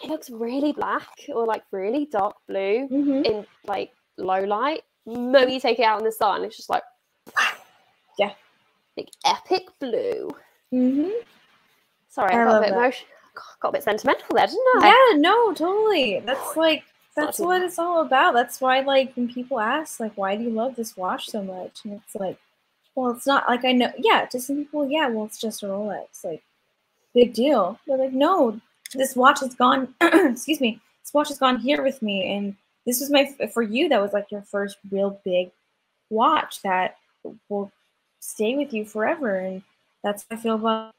[0.03, 3.25] it looks really black or like really dark blue Mhm.
[3.25, 4.83] in like low light.
[5.05, 6.83] Moment you take it out in the sun, it's just like
[8.19, 8.33] Yeah.
[8.95, 10.29] like epic blue.
[10.73, 11.11] Mhm.
[12.09, 12.77] Sorry, I I, got a bit that.
[12.77, 13.07] emotion.
[13.59, 14.87] Got a bit sentimental there, didn't I?
[15.13, 16.19] Yeah, no, totally.
[16.21, 16.83] That's like
[17.15, 18.33] that's what it's all about.
[18.33, 21.81] That's why like when people ask like why do you love this watch so much?
[21.83, 22.37] And it's like,
[22.97, 25.67] well, it's not like I know yeah, to some people, yeah, well it's just a
[25.67, 26.23] Rolex.
[26.23, 26.43] Like
[27.13, 27.79] big deal.
[27.87, 28.59] They're like, no,
[28.93, 32.99] this watch has gone excuse me, this watch has gone here with me and this
[32.99, 35.51] was my for you that was like your first real big
[36.09, 36.97] watch that
[37.49, 37.71] will
[38.19, 39.61] stay with you forever and
[40.03, 40.93] that's how I feel about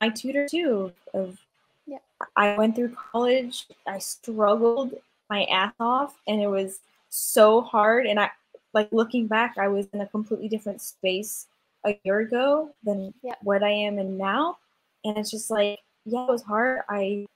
[0.00, 1.38] my Tudor too of
[1.86, 1.98] yeah.
[2.36, 3.66] I went through college.
[3.86, 4.94] I struggled
[5.28, 8.06] my ass off, and it was so hard.
[8.06, 8.30] And I,
[8.74, 11.46] like looking back, I was in a completely different space
[11.86, 13.34] a year ago than Yeah.
[13.42, 14.58] what I am in now.
[15.04, 16.82] And it's just like, yeah, it was hard.
[16.88, 17.26] I,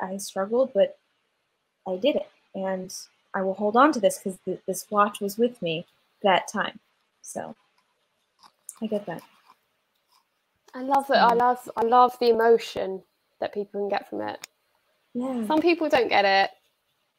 [0.00, 0.98] I struggled, but
[1.86, 2.94] I did it, and
[3.34, 5.86] I will hold on to this because th- this watch was with me
[6.22, 6.78] that time.
[7.22, 7.56] So
[8.80, 9.22] I get that.
[10.74, 11.16] I love it.
[11.16, 11.38] I Mm.
[11.38, 13.02] love I love the emotion
[13.40, 14.46] that people can get from it.
[15.14, 15.46] Yeah.
[15.46, 16.50] Some people don't get it.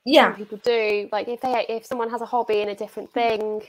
[0.06, 0.26] Yeah.
[0.26, 1.10] Some people do.
[1.12, 3.62] Like if they if someone has a hobby in a different thing,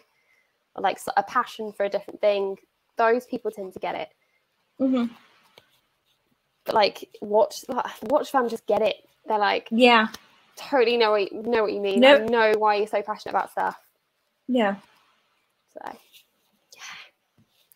[0.74, 2.56] or like a passion for a different thing,
[2.98, 4.08] those people tend to get it.
[4.78, 5.06] hmm
[6.66, 7.64] But like watch
[8.02, 8.96] watch fans just get it.
[9.26, 10.08] They're like Yeah.
[10.56, 12.00] totally know what you, know what you mean.
[12.00, 12.22] Nope.
[12.22, 13.78] I know why you're so passionate about stuff.
[14.48, 14.76] Yeah.
[15.72, 15.80] So
[16.76, 16.94] yeah.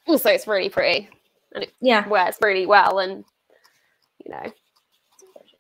[0.07, 1.09] Also, it's really pretty
[1.55, 2.07] and it Yeah.
[2.09, 3.25] wears really well, and
[4.25, 4.53] you know,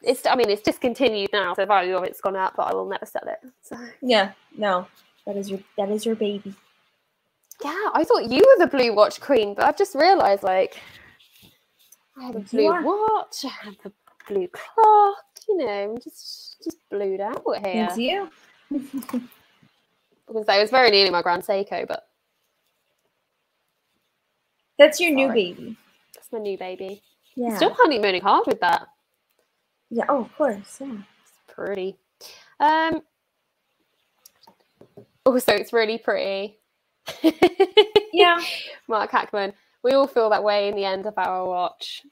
[0.02, 0.26] it's.
[0.26, 2.88] I mean, it's discontinued now, so the value of it's gone up, but I will
[2.88, 3.38] never sell it.
[3.62, 4.86] So Yeah, no,
[5.26, 6.54] that is your that is your baby.
[7.64, 10.80] yeah, I thought you were the blue watch queen, but I've just realised like
[12.16, 12.82] I had a blue are.
[12.82, 13.92] watch, I had the
[14.28, 15.16] blue clock.
[15.48, 17.86] You know, I'm just just blued out here.
[17.88, 18.30] It's you.
[20.28, 22.06] Because I was very nearly my Grand Seiko, but
[24.78, 25.74] That's your new baby.
[26.14, 27.02] that's my new baby.
[27.34, 27.56] Yeah.
[27.56, 28.88] Still honeymooning hard with that.
[29.90, 30.04] Yeah.
[30.08, 30.78] Oh, of course.
[30.80, 30.96] Yeah.
[31.22, 31.96] It's pretty.
[32.60, 33.02] Um.
[35.24, 36.58] Also, it's really pretty.
[38.12, 38.40] Yeah.
[38.88, 39.52] Mark Hackman.
[39.84, 42.02] We all feel that way in the end of our watch.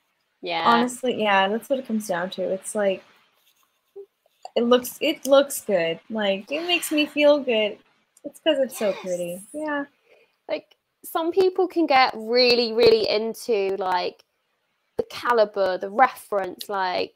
[0.43, 0.63] Yeah.
[0.65, 1.49] Honestly, yeah.
[1.49, 2.43] That's what it comes down to.
[2.43, 3.03] It's like
[4.55, 4.97] it looks.
[5.01, 5.99] It looks good.
[6.11, 7.79] Like it makes me feel good.
[8.25, 9.41] It's because it's so pretty.
[9.53, 9.85] Yeah.
[10.49, 14.25] like some people can get really, really into like
[14.99, 17.15] the caliber, the reference, like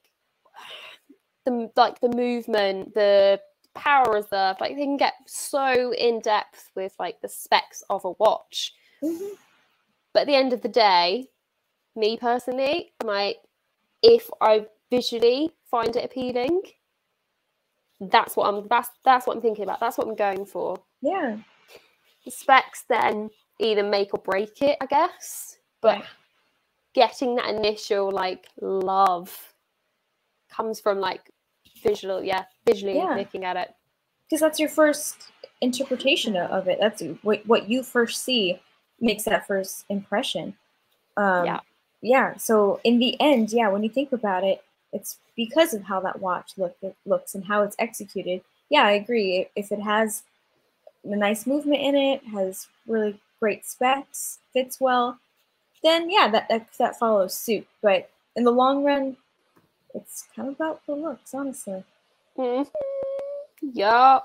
[1.44, 3.40] the like the movement, the
[3.74, 4.56] power reserve.
[4.60, 8.72] Like they can get so in depth with like the specs of a watch.
[9.02, 9.36] Mhm.
[10.12, 11.28] But at the end of the day,
[11.96, 13.38] me personally, I'm like,
[14.02, 16.62] if I visually find it appealing,
[18.00, 19.80] that's what I'm that's that's what I'm thinking about.
[19.80, 20.82] That's what I'm going for.
[21.02, 21.38] Yeah.
[22.24, 25.58] The specs then either make or break it, I guess.
[25.82, 26.04] But Right.
[26.94, 29.49] getting that initial like love
[30.50, 31.30] comes from like
[31.82, 33.14] visual, yeah, visually Yeah.
[33.16, 33.74] looking at it.
[34.24, 36.78] because that's your first interpretation of it.
[36.80, 38.60] That's what what you first see
[39.00, 40.56] makes that first impression.
[41.16, 41.60] Um, Yeah.
[42.02, 42.36] Yeah.
[42.36, 46.20] So in the end, yeah, when you think about it, it's because of how that
[46.20, 46.76] watch look
[47.06, 48.42] looks and how it's executed.
[48.68, 49.48] Yeah, I agree.
[49.56, 50.22] If it has
[51.04, 55.18] a nice movement in it, has really great specs, fits well,
[55.82, 57.66] then yeah, that that, that follows suit.
[57.82, 59.16] But in the long run,
[59.94, 61.84] it's kind of about the looks, honestly.
[62.38, 62.68] Mhm.
[63.62, 64.20] Yeah.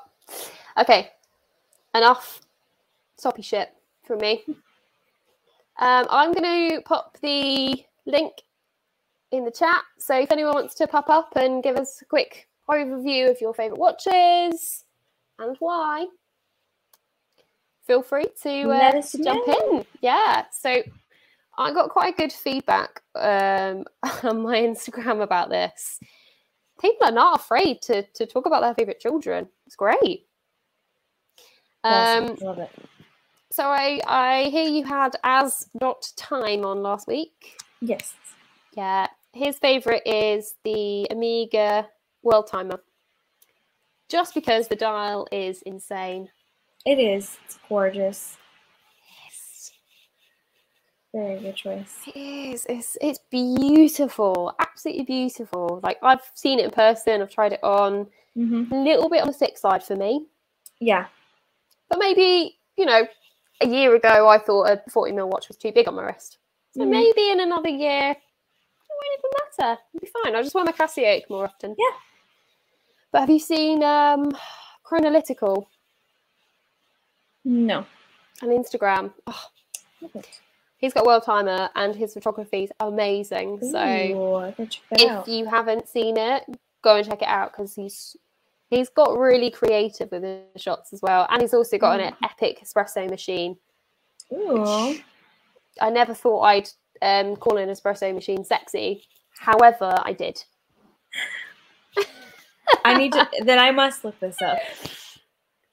[0.78, 1.11] Okay.
[1.93, 2.41] Enough
[3.18, 3.74] soppy shit
[4.05, 4.43] from me.
[5.78, 8.32] Um, I'm going to pop the link
[9.32, 9.84] in the chat.
[9.99, 13.53] So if anyone wants to pop up and give us a quick overview of your
[13.53, 14.86] favourite watches
[15.38, 16.07] and why,
[17.86, 19.86] feel free to, uh, to jump in.
[20.01, 20.45] Yeah.
[20.53, 20.82] So
[21.58, 23.86] I got quite good feedback um,
[24.24, 25.99] on my Instagram about this.
[26.80, 29.47] People are not afraid to, to talk about their favourite children.
[29.66, 30.28] It's great.
[31.84, 32.36] Um.
[32.41, 32.72] Love it.
[33.51, 37.58] so I, I hear you had as not time on last week.
[37.80, 38.14] Yes.
[38.76, 41.88] Yeah, his favourite is the Omega
[42.24, 42.82] World Timer.
[44.10, 46.30] Just because the dial is insane.
[46.86, 47.38] It is.
[47.45, 48.38] It's gorgeous.
[51.16, 51.95] Very good choice.
[52.07, 52.66] It is.
[52.68, 54.53] It's it's beautiful.
[54.59, 55.80] Absolutely beautiful.
[55.82, 58.07] Like I've seen it in person, I've tried it on.
[58.38, 58.74] Mm-hmm.
[58.74, 60.26] A little bit on the thick side for me.
[60.82, 61.05] Yeah.
[61.89, 63.07] But maybe, you know,
[63.61, 66.38] a year ago I thought a 40 mil watch was too big on my wrist.
[66.74, 66.89] So Mhm.
[66.89, 68.18] maybe in another year, it
[68.89, 69.32] won't even
[69.70, 69.82] matter.
[69.93, 70.36] It'll be fine.
[70.36, 71.76] I'll just wear my Casio more often.
[71.80, 71.95] Yeah.
[73.13, 74.34] But have you seen um
[74.86, 75.66] Chronolytical
[77.45, 77.86] No.
[78.41, 79.13] on Instagram?
[79.28, 79.45] Oh.
[80.86, 83.59] He's got a world timer and his photography is amazing.
[83.59, 86.43] So Ooh, I gotta check that if you haven't seen it,
[86.83, 88.15] go and check it out because he's
[88.69, 91.27] he's got really creative with his shots as well.
[91.29, 93.57] And he's also got an epic espresso machine.
[94.31, 94.95] Ooh.
[95.81, 96.69] I never thought I'd
[97.01, 99.03] um, call an espresso machine sexy.
[99.39, 100.43] However, I did.
[102.86, 103.27] I need to.
[103.43, 104.59] then I must look this up.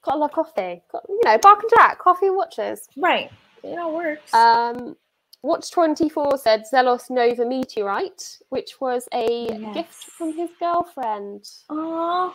[0.01, 0.81] Got a lot of coffee.
[0.91, 2.87] Got, you know, Bark and Jack, coffee watches.
[2.97, 3.31] Right.
[3.63, 4.33] It all works.
[4.33, 4.97] Um,
[5.43, 11.49] Watch 24 said Zelos Nova Meteorite, which was a gift from his girlfriend.
[11.69, 12.33] Oh,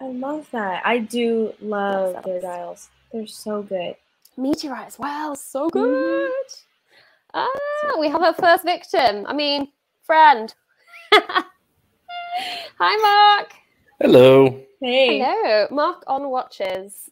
[0.00, 0.86] I love that.
[0.86, 2.88] I do love Yes, their that dials.
[3.12, 3.96] They're so good.
[4.36, 5.72] Meteorite as well, so Mhm.
[5.72, 6.32] good.
[7.34, 9.26] Ah, we have our first victim.
[9.26, 9.72] I mean,
[10.04, 10.54] friend.
[12.78, 13.54] Hi, Mark.
[14.00, 14.62] Hello.
[14.80, 15.18] Hey.
[15.18, 17.10] Hello, Mark on watches.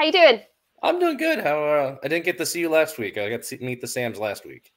[0.00, 0.42] How you doing?
[0.84, 1.40] I'm doing good.
[1.40, 3.16] How uh, I didn't get to see you last week.
[3.16, 4.70] I got to see, meet the Sams last week.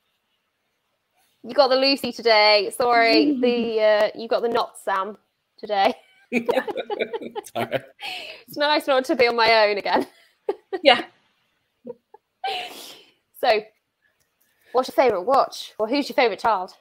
[1.43, 2.71] You got the Lucy today.
[2.75, 5.17] Sorry, the uh, you got the not Sam
[5.59, 5.93] today.
[6.31, 7.81] It's all right.
[8.47, 10.07] It's nice not to be on my own again.
[10.83, 11.03] Yeah.
[13.39, 13.61] So,
[14.71, 15.73] what's your favorite watch?
[15.79, 16.71] Well, who's your favorite child?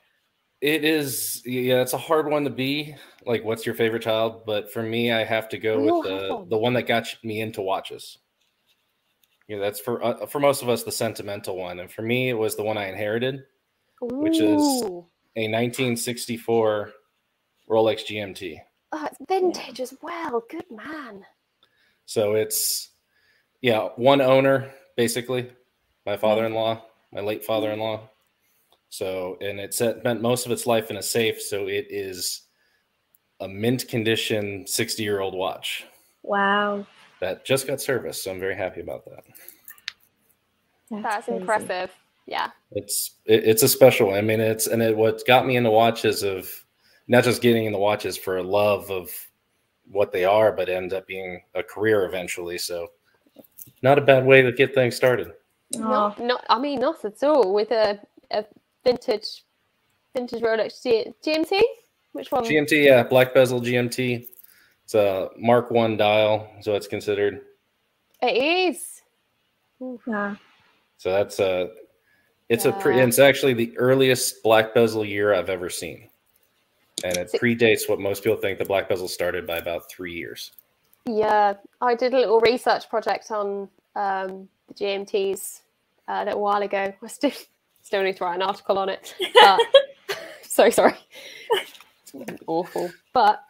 [0.61, 2.95] It is yeah, it's a hard one to be.
[3.25, 4.47] Like, what's your favorite child?
[4.47, 6.49] But for me, I have to go We all with the one.
[6.49, 8.19] the one that got me into watches.
[9.49, 12.35] Yeah, that's for uh, for most of us the sentimental one, and for me, it
[12.35, 13.45] was the one I inherited,
[14.01, 14.83] Which is-
[15.39, 16.93] a 1964
[17.69, 18.59] Rolex GMT.
[18.93, 20.43] Oh, it's vintage as well.
[20.49, 21.27] Good man.
[22.07, 22.91] So it's
[23.61, 25.51] yeah, one owner basically,
[26.07, 26.83] my father-in-law,
[27.13, 28.09] my late father-in-law.
[28.89, 32.43] So and it spent most of its life in a safe, so it is
[33.41, 35.85] a mint condition 60-year-old watch
[36.23, 36.87] Wow.
[37.21, 38.23] That just got serviced.
[38.23, 39.25] So I'm very happy about that.
[40.91, 41.91] That's, That's impressive.
[42.27, 42.51] Yeah.
[42.73, 44.15] It's it, it's a special.
[44.15, 46.51] I mean, it's and it what got me into watches of
[47.09, 49.11] not just getting into watches for a love of
[49.91, 52.59] what they are, but end up being a career eventually.
[52.59, 52.89] So
[53.83, 55.33] not a bad way to get things started.
[55.73, 57.53] No, Not, not, I mean, not at all.
[57.53, 58.01] With a,
[58.31, 58.45] a
[58.85, 59.45] vintage,
[60.15, 61.61] vintage Rolex G- GMT.
[62.13, 62.45] Which one?
[62.45, 64.27] GMT, yeah, black bezel GMT.
[64.87, 67.41] It's a Mark One dial, so it's considered.
[68.23, 69.03] it is.
[70.07, 70.37] Yeah.
[70.97, 71.71] So that's a
[72.49, 76.09] it's a pre, it's actually the earliest black bezel year I've ever seen.
[77.03, 80.53] And it predates what most people think the black bezel started by about three years.
[81.05, 85.63] Yeah, I did a little research project on um, the GMTs
[86.07, 86.95] uh, a little while ago.
[87.03, 87.33] I still
[87.83, 89.17] still need to write an article on it.
[89.35, 89.61] But
[90.43, 90.95] so sorry,
[92.47, 92.93] awful.
[93.13, 93.43] But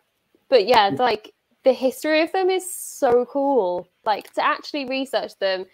[0.48, 1.32] but yeah, like
[1.64, 3.88] the history of them is so cool.
[4.04, 5.66] Like to actually research them,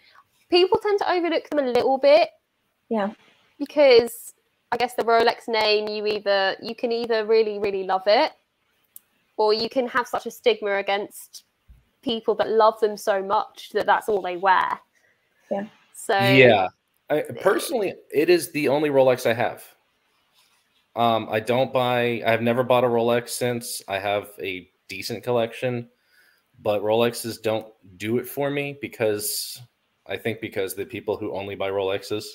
[0.49, 2.29] people tend to overlook them a little bit.
[2.89, 3.11] Yeah.
[3.59, 4.33] Because
[4.71, 8.31] I guess the Rolex name, you either you can either really really love it,
[9.37, 11.43] or you can have such a stigma against
[12.01, 14.79] people that love them so much that that's all they wear.
[15.51, 15.67] Yeah.
[15.93, 16.69] So yeah.
[17.09, 19.63] I personally it is the only Rolex I have.
[20.95, 23.81] Um, I don't buy I've never bought a Rolex since.
[23.87, 25.89] I have a decent collection,
[26.61, 27.67] but Rolexes don't
[27.97, 29.59] do it for me because
[30.05, 32.25] I think because the people who only buy Rolexes.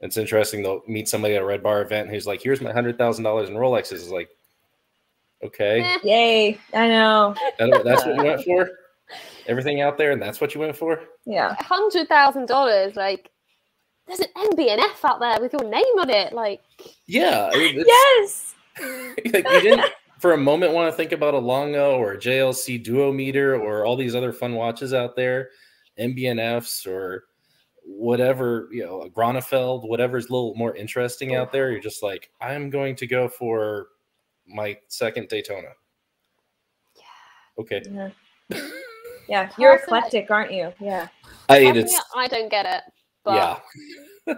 [0.00, 2.98] It's interesting they'll meet somebody at a red bar event who's like, here's my hundred
[2.98, 3.92] thousand dollars in Rolexes.
[3.94, 4.28] Is like,
[5.42, 5.80] okay.
[5.80, 6.58] Eh, Yay.
[6.74, 7.34] I know.
[7.58, 8.70] That- that's what you went for.
[9.46, 11.00] Everything out there, and that's what you went for.
[11.26, 11.54] Yeah.
[11.60, 13.30] hundred thousand dollars, like
[14.06, 16.32] there's an MB&F out there with your name on it.
[16.32, 16.60] Like
[17.06, 18.54] Yeah, it- it's- Yes.
[19.32, 22.82] like you didn't for a moment want to think about a Longo or a JLC
[22.84, 25.50] Duometre or all these other fun watches out there,
[25.98, 27.24] MB&Fs or
[27.86, 31.70] whatever you know, a Gronefeld, whatever's a little more interesting out there.
[31.70, 33.88] You're just like, I'm going to go for
[34.46, 35.68] my second Daytona.
[36.96, 37.02] Yeah.
[37.58, 38.10] Okay, Yeah.
[39.28, 39.50] Yeah.
[39.58, 40.72] You're eclectic, aren't you?
[40.80, 41.08] Yeah.
[41.48, 42.82] I it personally, I don't get it,
[43.24, 43.62] but
[44.26, 44.34] yeah.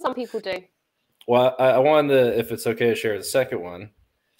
[0.00, 0.62] some people do.
[1.26, 3.90] Well, I, I wanted to, if it's okay to share the second one.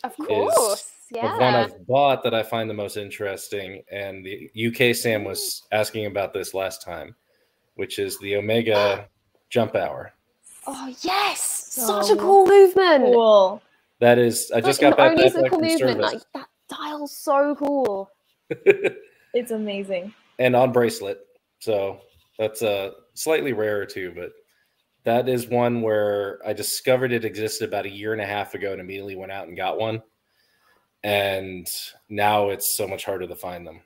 [0.05, 1.64] Of course, of one yeah.
[1.64, 3.82] I've bought that I find the most interesting.
[3.90, 7.14] And the UK Sam was asking about this last time,
[7.76, 9.07] which is the Omega
[9.51, 10.12] Jump Hour.
[10.66, 13.05] Oh yes, So such a cool movement.
[13.05, 13.62] Cool.
[14.01, 16.01] That is, I just Like, got not back only that is it cool from movement,
[16.01, 18.11] like that dial's so cool.
[19.34, 20.12] It's amazing.
[20.38, 21.26] and on bracelet.
[21.59, 22.01] So
[22.38, 24.32] that's uh, slightly rarer too, but
[25.04, 28.72] that is one where I discovered it existed about a year and a half ago
[28.72, 30.02] and immediately went out and got one.
[31.02, 31.66] And
[32.08, 33.80] now it's so much harder to find them.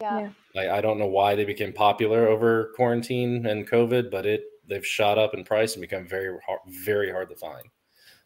[0.00, 0.28] Yeah.
[0.54, 0.60] Yeah.
[0.60, 4.86] I, I don't know why they became popular over quarantine and COVID, but it they've
[4.86, 7.64] shot up in price and become very hard, very hard to find.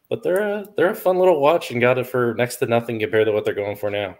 [0.09, 2.99] But they're a they're a fun little watch and got it for next to nothing
[2.99, 4.17] compared to what they're going for now.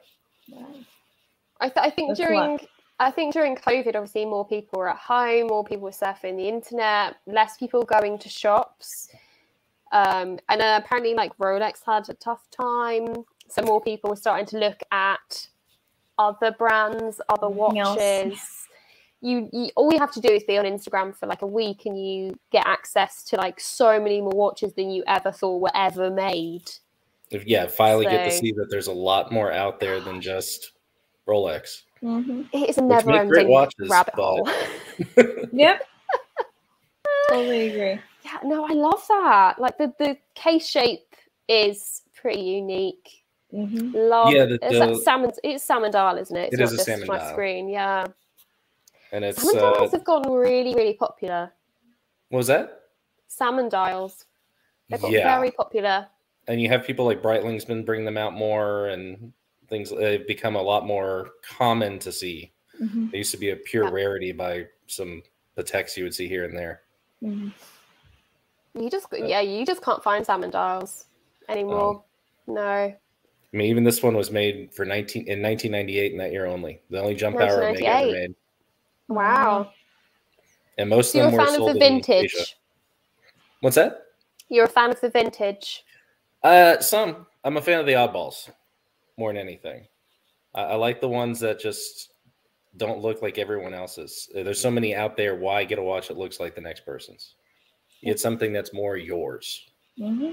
[1.60, 2.62] I, th- I think That's during luck.
[3.02, 6.48] I think during COVID, obviously more people were at home, more people were surfing the
[6.48, 9.10] internet, less people going to shops.
[9.92, 14.46] Um, and then apparently, like Rolex had a tough time, so more people were starting
[14.48, 15.48] to look at
[16.20, 18.40] other brands, other watches.
[19.20, 21.88] You, you all you have to do is be on Instagram for like a week,
[21.88, 25.76] and you get access to like so many more watches than you ever thought were
[25.76, 26.70] ever made.
[27.32, 30.74] Yeah, finally get to see that there's a lot more out there than just
[31.28, 31.82] Rolex.
[32.02, 34.50] Hmm It's a Which make great never-ending watches, rabbit but- hole.
[35.54, 35.84] Yep.
[37.30, 38.00] totally agree.
[38.24, 39.60] Yeah, no, I love that.
[39.60, 41.16] Like the the case shape
[41.48, 43.24] is pretty unique.
[43.52, 45.32] hmm Love Yeah, the- it's that the- salmon.
[45.44, 46.46] It's salmon dial, isn't it?
[46.46, 47.32] It's It not is a just salmon my dial.
[47.32, 47.70] screen.
[47.70, 48.08] Yeah,
[49.12, 51.52] And it's salmon uh, dials have gotten really, really popular.
[52.30, 52.80] what was that?
[53.28, 54.26] Salmon dials.
[54.90, 56.08] They've got Yeah, very popular.
[56.48, 59.32] and you have people like Breitling's been bringing them out more, and
[59.72, 62.52] things they've become a lot more common to see.
[62.78, 63.92] hmm They used to be a pure Yeah.
[63.92, 65.24] rarity by some
[65.58, 66.82] Pateks you would see here and there.
[67.22, 67.50] hmm
[68.76, 71.06] You just yeah, you just can't find salmon dials
[71.50, 72.04] anymore.
[72.48, 72.62] Um, no.
[72.64, 76.82] I mean, even this one was made for 19 in 1998 in that year only.
[76.90, 78.36] The only jump hour Omega ever made,
[79.10, 79.74] Wow.
[80.78, 82.34] and most So of them were fan of sold the in vintage.
[82.36, 82.46] Asia.
[83.62, 84.04] What's that?
[84.50, 85.84] You're a fan of the vintage.
[86.44, 87.28] Uh, some.
[87.44, 88.50] I'm a fan of the oddballs
[89.22, 89.86] more than anything.
[90.56, 92.14] I, I like the ones that just
[92.78, 94.28] don't look like everyone else's.
[94.34, 95.36] There's so many out there.
[95.36, 97.36] Why get a watch that looks like the next person's?
[98.04, 99.70] Get something that's more yours.
[99.98, 100.32] hmm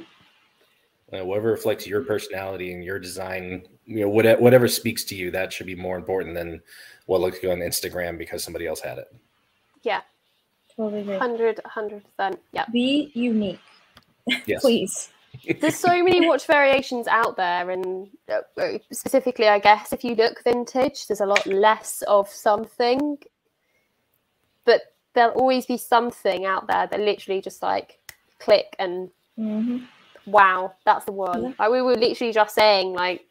[1.12, 5.30] Uh, whatever reflects your personality and your design, you know, whatever, whatever speaks to you,
[5.30, 6.62] that should be more important than
[7.06, 9.08] what looks good on Instagram because somebody else had it.
[9.82, 10.00] Yeah,
[10.76, 11.16] Totally agree.
[11.18, 12.38] 100 100%.
[12.52, 12.64] Yeah.
[12.72, 13.60] Be unique,
[14.46, 14.62] Yes.
[14.62, 15.10] please.
[15.60, 20.14] There's so many watch variations out there and uh, uh, specifically i guess if you
[20.14, 23.18] look vintage there's a lot less of something
[24.64, 24.82] but
[25.14, 27.98] there'll always be something out there that literally just like
[28.38, 29.78] click and hmm
[30.26, 31.52] wow that's the one Yeah.
[31.58, 33.22] like we were literally just saying like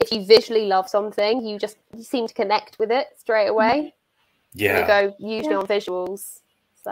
[0.00, 3.94] if you visually love something you just you seem to connect with it straight away
[4.54, 4.80] Yeah.
[4.80, 5.60] you go usually Yeah.
[5.60, 6.40] on visuals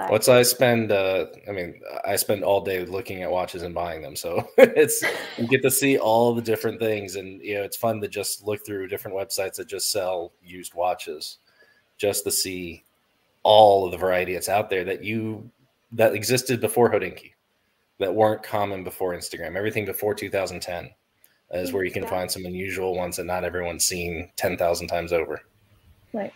[0.05, 0.93] So What's I spend?
[0.93, 4.15] Uh, I mean, I spend all day looking at watches and buying them.
[4.15, 5.03] So it's
[5.39, 8.45] you get to see all the different things, and you know, it's fun to just
[8.45, 11.39] look through different websites that just sell used watches,
[11.97, 12.85] just to see
[13.43, 15.51] all of the variety that's out there that you
[15.93, 17.33] that existed before Hodinkee,
[17.99, 19.57] that weren't common before Instagram.
[19.57, 20.91] Everything before 2010
[21.53, 22.11] is where you can Yeah.
[22.11, 25.41] find some unusual ones that not everyone's seen 10,000 times over.
[26.13, 26.35] Right.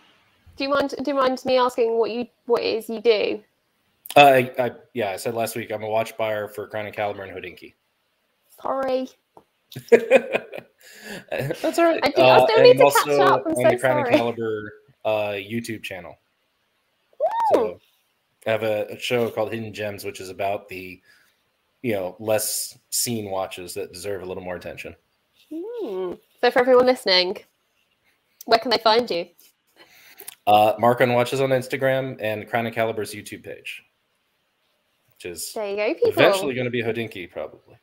[0.55, 0.95] do you mind?
[0.97, 3.43] Do you mind me asking what you what it is you do?
[4.15, 6.95] Uh, I, I, yeah, I said last week I'm a watch buyer for Crown and
[6.95, 7.73] Caliber and Hodinkee.
[8.61, 9.09] Sorry.
[9.89, 11.99] That's all right.
[12.03, 14.05] I do- I still need and to catch also up, I'm on so the Crown
[14.05, 14.15] and.
[14.15, 14.73] Caliber
[15.05, 16.17] uh, YouTube channel.
[17.53, 17.79] So
[18.45, 21.01] I have a, a show called Hidden Gems, which is about the
[21.81, 24.95] you know less seen watches that deserve a little more attention.
[25.53, 26.13] Hmm.
[26.39, 27.37] So for everyone listening,
[28.45, 29.27] where can they find you?
[30.47, 33.83] Uh, Mark on Watches on Instagram and Crown and Caliber's YouTube page,
[35.23, 36.09] which is There you go, people.
[36.09, 37.77] eventually going to be Hodinkee, probably.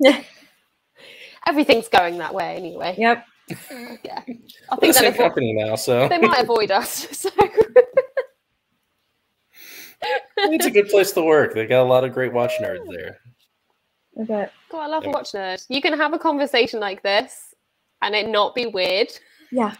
[1.46, 2.94] Everything's going that way anyway.
[2.98, 3.24] Yep.
[3.50, 3.56] Uh,
[4.04, 4.22] yeah.
[4.70, 7.26] I think same they'll avo- company now, so they might avoid us.
[10.04, 11.54] So it's a good place to work.
[11.54, 13.18] They got a lot of great watch nerds there.
[14.20, 14.52] I bet.
[14.68, 15.12] God, I love a Yeah.
[15.12, 15.64] watch nerd.
[15.68, 17.54] You can have a conversation like this
[18.02, 19.12] and it not be weird.
[19.52, 19.72] Yeah.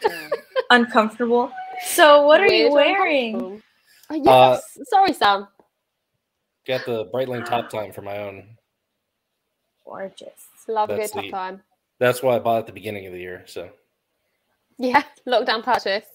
[0.70, 1.50] Uncomfortable.
[1.86, 3.34] So what are you wearing?
[3.34, 3.62] uncomfortable.
[4.10, 4.78] Oh, yes.
[4.80, 5.48] Uh, Sorry, Sam.
[6.66, 7.68] Got the Breitling Top ah.
[7.68, 8.56] Time for my own.
[9.84, 10.48] Gorgeous.
[10.68, 11.62] Love a good That's top the- time.
[11.98, 13.44] That's why I bought at the beginning of the year.
[13.46, 13.70] So
[14.78, 16.06] Yeah, lockdown purchase.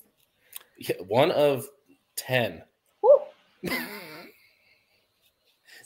[0.78, 1.68] yeah, one of
[2.16, 2.64] ten.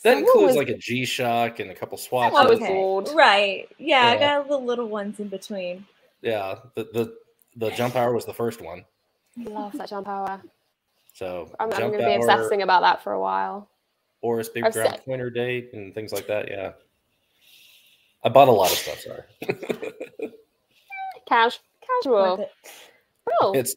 [0.04, 2.36] That Someone includes was- like a G Shock and a couple swatches.
[2.36, 2.66] I was Okay.
[2.72, 3.08] bored.
[3.14, 3.68] Right.
[3.78, 5.86] Yeah, I got the little ones in between.
[6.22, 7.16] Yeah, the, the
[7.56, 8.84] the Jump Hour was the first one.
[9.36, 10.42] Love that jump hour.
[11.14, 13.68] So I'm, I'm going to be obsessing about that for a while.
[14.22, 16.48] Oris Big I've Ground said- Pointer Date and things like that.
[16.50, 16.72] Yeah,
[18.24, 19.00] I bought a lot of stuff.
[19.00, 19.22] Sorry,
[21.28, 21.58] Cash,
[22.02, 22.38] casual.
[22.38, 22.48] Worth.
[23.40, 23.76] Oh, it's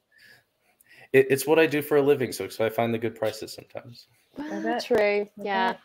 [1.14, 2.32] it, it's what I do for a living.
[2.32, 4.08] So, so I find the good prices sometimes.
[4.38, 5.28] I ah, true.
[5.38, 5.76] Yeah.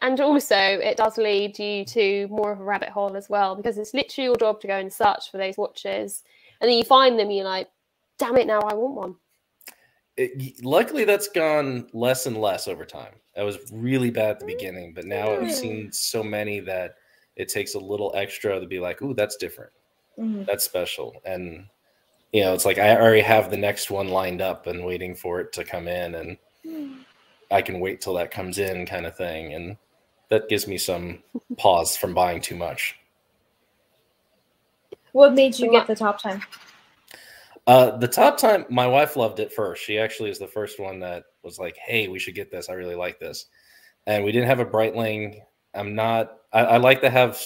[0.00, 3.78] And also, it does lead you to more of a rabbit hole as well because
[3.78, 6.22] it's literally your job to go and search for those watches.
[6.60, 7.68] And then you find them, and you're like,
[8.16, 9.16] damn it, now I want one.
[10.18, 13.14] It, luckily, that's gone less and less over time.
[13.36, 15.50] That was really bad at the beginning, but now I've Mm.
[15.52, 16.96] seen so many that
[17.36, 19.72] it takes a little extra to be like, "Ooh, that's different.
[20.18, 20.44] Mhm.
[20.44, 21.68] That's special." And
[22.32, 25.40] you know, it's like I already have the next one lined up and waiting for
[25.40, 26.36] it to come in, and
[27.50, 29.54] I can wait till that comes in, kind of thing.
[29.54, 29.78] And
[30.28, 31.22] that gives me some
[31.56, 32.98] pause from buying too much.
[35.12, 36.42] What made you get the top time?
[37.68, 39.84] Uh, the top time, my wife loved it first.
[39.84, 42.70] She actually is the first one that was like, "Hey, we should get this.
[42.70, 43.44] I really like this."
[44.06, 45.40] And we didn't have a Breitling.
[45.74, 46.38] I'm not.
[46.50, 47.38] I, I like to have.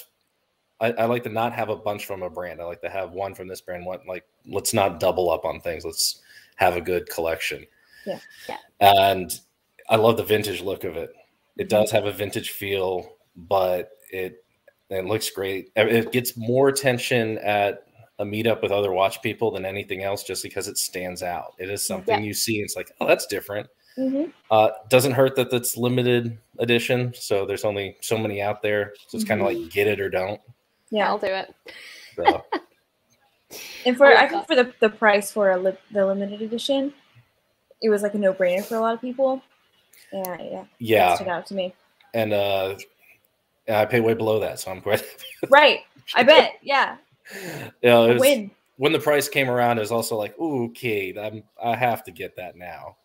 [0.81, 2.61] I, I like to not have a bunch from a brand.
[2.61, 3.85] I like to have one from this brand.
[3.85, 5.85] One like, let's not double up on things.
[5.85, 6.20] Let's
[6.55, 7.66] have a good collection.
[8.07, 8.20] Yeah.
[8.49, 8.59] Yeah.
[8.79, 9.41] And
[9.89, 11.11] I love the vintage look of it.
[11.57, 14.45] It does have a vintage feel, but it
[14.89, 15.73] it looks great.
[15.75, 20.42] It gets more attention at a meetup with other watch people than anything else just
[20.42, 21.54] because it stands out.
[21.58, 22.58] It is something you see.
[22.60, 23.68] It's like, oh, that's different.
[23.96, 27.12] hmm Uh, doesn't hurt that it's limited edition.
[27.16, 28.92] So there's only so many out there.
[29.08, 30.40] So it's kind of like get it or don't.
[30.90, 31.08] Yeah.
[31.08, 31.54] I'll do it.
[32.16, 32.44] So
[33.84, 36.92] And for I I, think for the, the price for a li- the limited edition,
[37.80, 39.42] it was like a no brainer for a lot of people.
[40.12, 41.14] Yeah, yeah, that yeah.
[41.14, 41.74] stood out to me.
[42.14, 42.76] And uh,
[43.68, 44.60] I pay way below that.
[44.60, 45.04] So I'm quite,
[45.48, 45.80] Right,
[46.14, 46.58] I bet.
[46.62, 46.96] Yeah,
[47.83, 48.51] you know, it was, win.
[48.76, 52.11] when the price came around, it was also like, ooh, okay, I'm, I have to
[52.11, 52.97] get that now.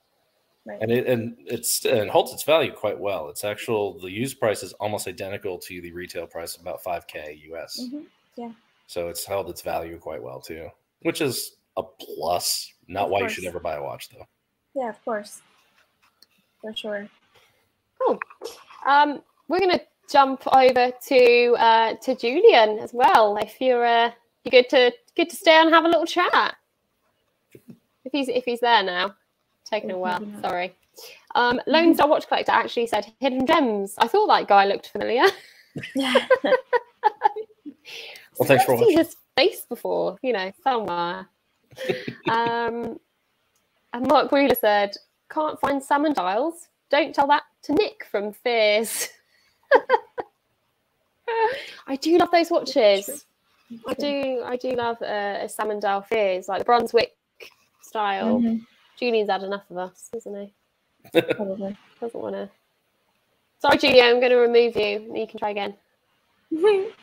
[0.66, 0.82] Right.
[0.82, 3.30] and it and it's and holds its value quite well.
[3.30, 7.42] It's actual the used price is almost identical to the retail price, about five k
[7.54, 7.80] US.
[8.38, 8.54] Mhm.
[8.88, 10.70] So it's held its value quite well too,
[11.04, 12.74] which is a plus.
[12.90, 13.52] Not Of why you should course.
[13.56, 14.28] ever buy a watch though.
[14.76, 15.42] Yeah, of course,
[16.62, 17.08] for sure.
[18.86, 23.38] Um, we're going to jump over to uh, to Julian as well.
[23.38, 24.12] If you're uh,
[24.44, 26.56] you good to good to stay and have a little chat.
[28.06, 29.16] If he's if he's there now,
[29.66, 30.22] taking a Oh, while.
[30.42, 30.74] Sorry.
[31.36, 33.96] Um, Lone Star Watch Collector actually said hidden gems.
[34.00, 35.26] I thought that guy looked familiar.
[38.40, 38.98] Well, thanks for I've seen watching.
[39.00, 41.28] his face before, you know, somewhere.
[42.30, 43.00] um,
[43.94, 44.96] and Mark Wheeler said,
[45.32, 46.68] "Can't find salmon dials.
[46.92, 49.10] Don't tell that to Nick from Fears."
[51.88, 53.26] I do love those watches.
[53.88, 54.44] I do.
[54.46, 57.16] I do love uh, a salmon Fears, like the Brunswick
[57.82, 58.40] style.
[58.40, 58.66] Mhm.
[58.98, 60.54] Julian's had enough of us, isn't he?
[61.34, 61.78] Probably.
[62.02, 62.50] Doesn't want to.
[63.60, 65.12] Sorry, Julia, I'm going to remove you.
[65.16, 65.76] You can try again.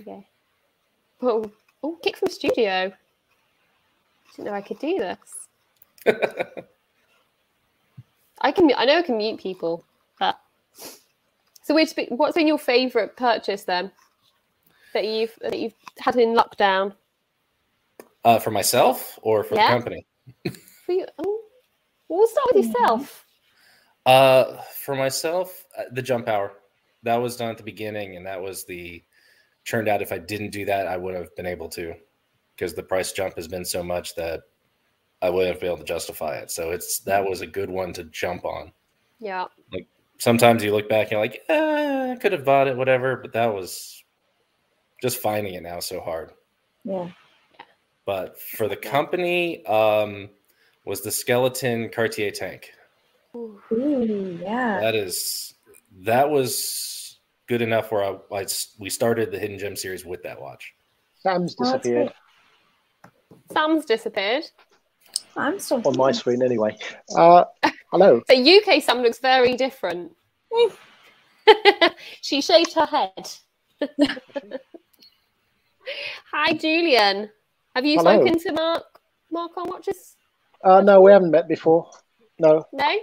[0.00, 0.26] Okay.
[1.20, 1.44] Oh,
[1.82, 2.90] oh, kick from studio.
[4.34, 5.18] Didn't know I could do this.
[8.40, 8.72] I can.
[8.74, 9.84] I know I can mute people.
[10.18, 10.40] But...
[11.62, 13.92] So, which what's been your favourite purchase then?
[14.94, 16.94] That you've that you've had in lockdown
[18.24, 19.68] Uh, for myself or for Yeah.
[19.68, 20.06] the company?
[20.84, 21.06] for you?
[21.18, 21.40] Oh,
[22.08, 23.24] well, start with yourself.
[24.04, 26.58] Uh, for myself, uh, the jump hour.
[27.04, 29.02] That was done at the beginning, and that was the
[29.64, 30.02] turned out.
[30.02, 31.94] If I didn't do that, I would have been able to,
[32.54, 34.42] because the price jump has been so much that
[35.20, 36.50] I wouldn't be able to justify it.
[36.50, 38.72] So it's that was a good one to jump on.
[39.20, 39.46] Yeah.
[40.18, 43.16] Sometimes you look back and you're like, eh, I could have bought it, whatever.
[43.16, 44.02] But that was
[45.00, 46.32] just finding it now so hard.
[46.84, 47.08] Yeah.
[48.04, 50.30] But for the company, um,
[50.84, 52.72] was the skeleton Cartier tank.
[53.34, 53.60] Ooh.
[53.72, 54.80] Ooh, yeah.
[54.80, 55.54] That is
[56.00, 58.46] that was good enough where I
[58.78, 60.74] we started the Hidden Gem series with that watch.
[61.18, 62.12] Sam's Oh, disappeared
[63.52, 64.44] Sam's disappeared.
[65.36, 66.76] I'm still on my screen anyway.
[67.16, 67.44] Uh,
[67.92, 68.20] hello.
[68.28, 70.16] So UK Sam looks very different.
[72.20, 73.30] she shaved her head.
[76.32, 77.30] Hi, Julian.
[77.74, 78.16] Have you Hello.
[78.16, 79.00] spoken to Mark?
[79.30, 80.16] Mark on watches?
[80.64, 81.90] Uh, no, we haven't met before.
[82.38, 82.64] No.
[82.72, 82.98] No,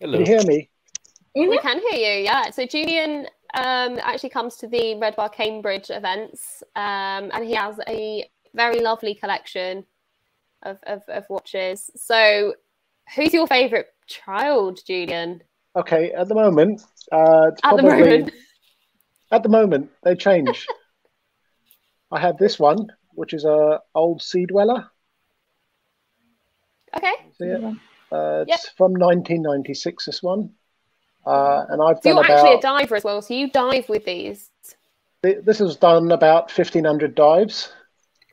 [0.00, 0.12] Hello.
[0.12, 0.70] Can you hear me?
[1.34, 2.24] we can hear you.
[2.24, 2.50] Yeah.
[2.50, 7.80] So Julian um, actually comes to the Red Bar Cambridge events, um, and he has
[7.88, 9.84] a very lovely collection
[10.62, 11.90] of, of, of watches.
[11.96, 12.54] So,
[13.14, 15.42] who's your favourite child, Julian?
[15.76, 16.12] Okay.
[16.12, 16.80] At the moment,
[17.12, 18.30] uh, it's At the probably moment,
[19.30, 20.66] at the moment they change.
[22.10, 24.86] I have this one, which is a old sea dweller.
[26.96, 27.12] okay.
[27.38, 27.62] See it?
[28.10, 28.60] Uh, it's Yep.
[28.78, 30.06] from 1996.
[30.06, 30.54] This one,
[31.26, 33.20] uh, and I've So done you're actually a diver as well.
[33.20, 34.50] So you dive with these.
[35.22, 37.70] thi- This has done about 1,500 dives.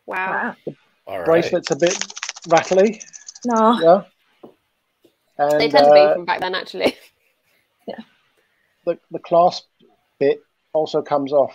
[0.05, 0.55] Wow.
[0.65, 0.73] Wow.
[1.07, 1.26] All right.
[1.26, 1.97] Bracelet's a bit
[2.47, 3.01] rattly.
[3.45, 3.80] No.
[3.82, 4.01] Yeah.
[5.38, 6.95] And They tend to be uh, from back then, actually.
[7.88, 7.99] Yeah.
[8.86, 9.65] The the clasp
[10.19, 10.39] bit
[10.73, 11.53] also comes off.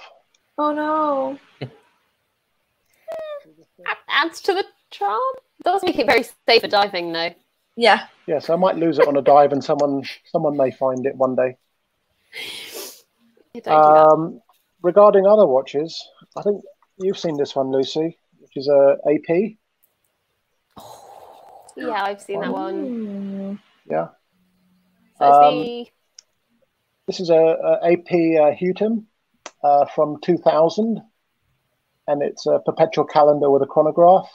[0.59, 1.39] Oh no.
[3.87, 5.21] Add- Adds to the charm.
[5.65, 7.35] Does make it very safe for diving, though.
[7.77, 8.07] Yeah.
[8.27, 11.17] Yeah, so I might lose it on a dive, and someone someone may find it
[11.17, 11.57] one day.
[13.55, 13.71] Don't do.
[13.73, 14.43] Um,
[14.83, 16.01] regarding other watches,
[16.37, 16.63] I think
[16.99, 19.57] you've seen this one, Lucy, which is a AP.
[21.77, 23.40] Yeah, I've seen that one.
[23.91, 24.09] Yeah,
[25.19, 25.87] So Um, the
[27.07, 29.07] this is a, a AP uh, Houghton
[29.65, 31.03] uh, from 2000,
[32.07, 34.31] and it's a perpetual calendar with a chronograph.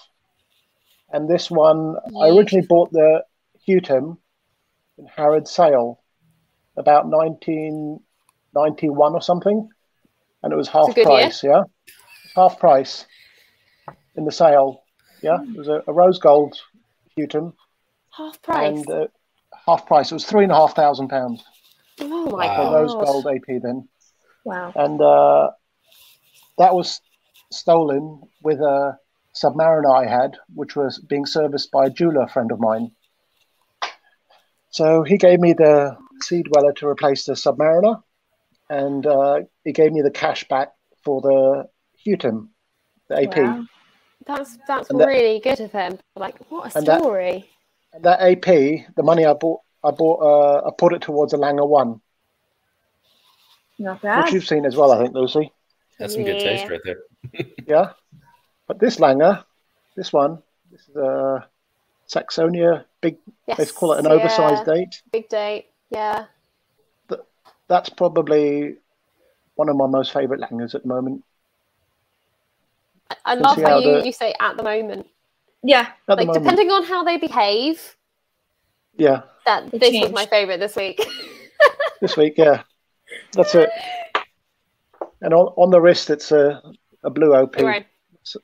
[1.14, 3.24] And this one, I originally bought the
[3.66, 4.18] Houghton
[4.97, 6.03] in Harrods sale
[6.76, 9.70] about 1991 or something,
[10.43, 11.06] and it was half good year.
[11.06, 11.43] price.
[11.43, 11.64] Yeah,
[12.36, 13.06] half price
[14.16, 14.84] in the sale.
[15.22, 16.60] Yeah, it was a, a rose gold
[17.18, 17.53] Houghton
[18.18, 18.68] half price.
[18.68, 19.08] and uh,
[19.66, 20.11] half price.
[20.11, 21.43] It was three and a half thousand pounds
[22.01, 22.74] oh my Wow.
[22.74, 23.88] rose gold AP then,
[24.43, 24.72] Wow.
[24.76, 25.51] and uh,
[26.57, 26.99] that was
[27.51, 28.97] stolen with a
[29.34, 32.91] Submariner I had, which was being serviced by a jeweler friend of mine.
[34.72, 38.01] So he gave me the Sea Dweller to replace the Submariner,
[38.70, 40.70] and uh, he gave me the cash back
[41.03, 41.66] for the
[42.05, 42.49] Houghton,
[43.09, 43.38] the AP.
[43.38, 43.66] Wow.
[44.26, 45.99] That's that's And that- really good of him.
[46.16, 47.49] Like what a that- story.
[47.96, 48.46] And that AP,
[48.96, 52.02] the money I bought, I bought, uh, I put it towards a Lange One,
[53.80, 55.50] Not which you've seen as well, I think, Lucy.
[55.98, 57.46] That's some good taste right there.
[57.66, 57.91] Yeah,
[58.68, 59.43] but this Lange,
[59.96, 61.48] this one, this is a
[62.10, 63.16] Saxonia big.
[63.48, 63.58] yes.
[63.58, 65.02] They call it an yeah, oversized date.
[65.14, 65.68] Big date.
[65.89, 66.26] Yeah.
[67.68, 68.76] That's probably
[69.56, 71.24] one of my most favourite Langes at the moment.
[73.10, 75.08] I, I love see how how you, the- you say at the moment.
[75.66, 75.82] Yeah.
[75.82, 77.95] At the Like moment, depending on how they behave,
[78.97, 79.24] yeah.
[79.45, 81.01] that They this was my favourite this week.
[82.01, 82.61] This week, yeah,
[83.32, 83.70] that's it.
[85.22, 86.61] And on, on the wrist, it's a,
[87.03, 87.88] a blue OP, Right.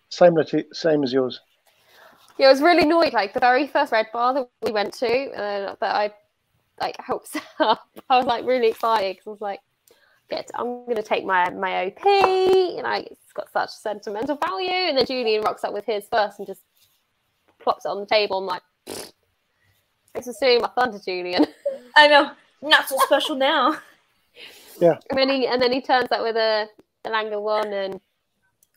[0.09, 1.39] Same as- same as yours.
[2.38, 3.13] Yeah, I was really annoyed.
[3.13, 6.13] Like the very first red bar that we went to, uh, that I
[6.80, 7.88] like helped set up.
[8.09, 9.59] I was like really excited because I was like,
[10.30, 14.69] "Get, I'm gonna take my my OP." You know, it's got such sentimental value.
[14.69, 16.61] And then Julian rocks up with his first and just
[17.62, 18.38] plops it on the table.
[18.39, 18.62] I'm like,
[20.14, 21.45] "This is stealing my thunder, Julian."
[21.95, 22.32] I know.
[22.62, 23.78] Not so special now.
[24.80, 24.97] Yeah.
[25.12, 26.66] and then he and then he turns up with a,
[27.05, 28.01] a Lange one, and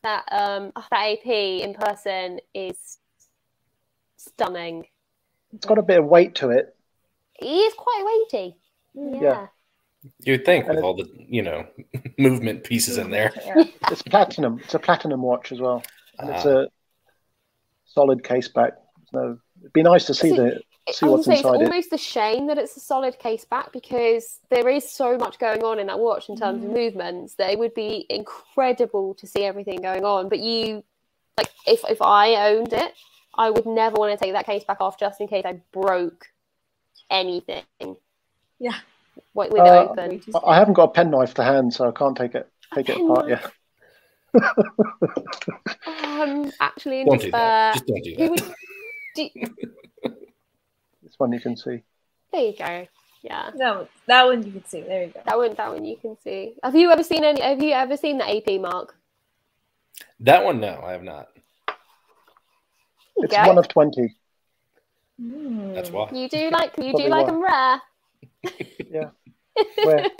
[0.03, 2.99] that um oh, that AP in person is
[4.18, 4.87] stunning.
[5.55, 6.76] It's got a bit of weight to it.
[7.39, 8.57] he is quite weighty.
[8.97, 9.22] Mm.
[9.22, 9.47] Yeah.
[10.24, 11.66] You'd think And with all the you know
[12.18, 13.32] movement pieces in there.
[13.91, 14.61] It's platinum.
[14.64, 15.82] It's a platinum watch as well,
[16.18, 16.51] and it's Ah.
[16.51, 16.66] a
[17.95, 18.72] solid case back.
[19.12, 20.61] So it'd be nice to see See, the
[20.92, 21.68] see I what's say it's inside it.
[21.68, 25.62] almost a shame that it's a solid case back because there is so much going
[25.62, 26.74] on in that watch in terms of Mhm.
[26.74, 30.28] movements that it would be incredible to see everything going on.
[30.28, 30.82] But you,
[31.38, 32.92] like, if if I owned it,
[33.36, 36.26] I would never want to take that case back off just in case I broke
[37.11, 37.64] anything.
[38.59, 38.74] Yeah.
[39.32, 40.22] With, with Uh, it open.
[40.34, 42.97] I- I haven't got a penknife to hand, so I can't take it take it
[43.01, 43.51] apart yet.
[46.23, 48.31] Um, actually, in Don't do Just don't do that.
[48.31, 48.43] would?
[49.15, 49.29] Do,
[51.03, 51.83] This one you can see.
[52.33, 52.87] there you go.
[53.23, 53.51] Yeah.
[53.57, 54.81] That one, that one you can see.
[54.83, 55.21] There you go.
[55.25, 56.55] That one, that one you can see.
[56.62, 57.41] Have you ever seen any?
[57.41, 58.95] Have you ever seen the AP mark?
[60.21, 61.29] That one, no, I have not.
[63.17, 63.47] It's go.
[63.47, 64.15] one of twenty.
[65.19, 65.93] That's Mm.
[65.93, 66.09] why.
[66.12, 67.33] You do like you Probably do like why.
[67.33, 67.83] them rare.
[68.91, 69.11] Yeah.
[69.85, 70.11] Where?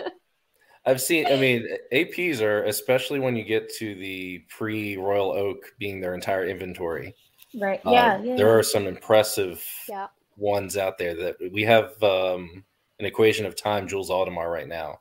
[0.85, 1.25] I've seen.
[1.27, 6.13] I mean, APs are especially when you get to the pre Royal Oak being their
[6.13, 7.15] entire inventory.
[7.59, 7.79] Right.
[7.85, 8.21] uh, Yeah.
[8.21, 8.35] yeah.
[8.35, 10.07] there are some impressive Yeah.
[10.37, 12.63] ones out there that we have um,
[12.99, 14.99] an equation of time, Jules Audemars, right now,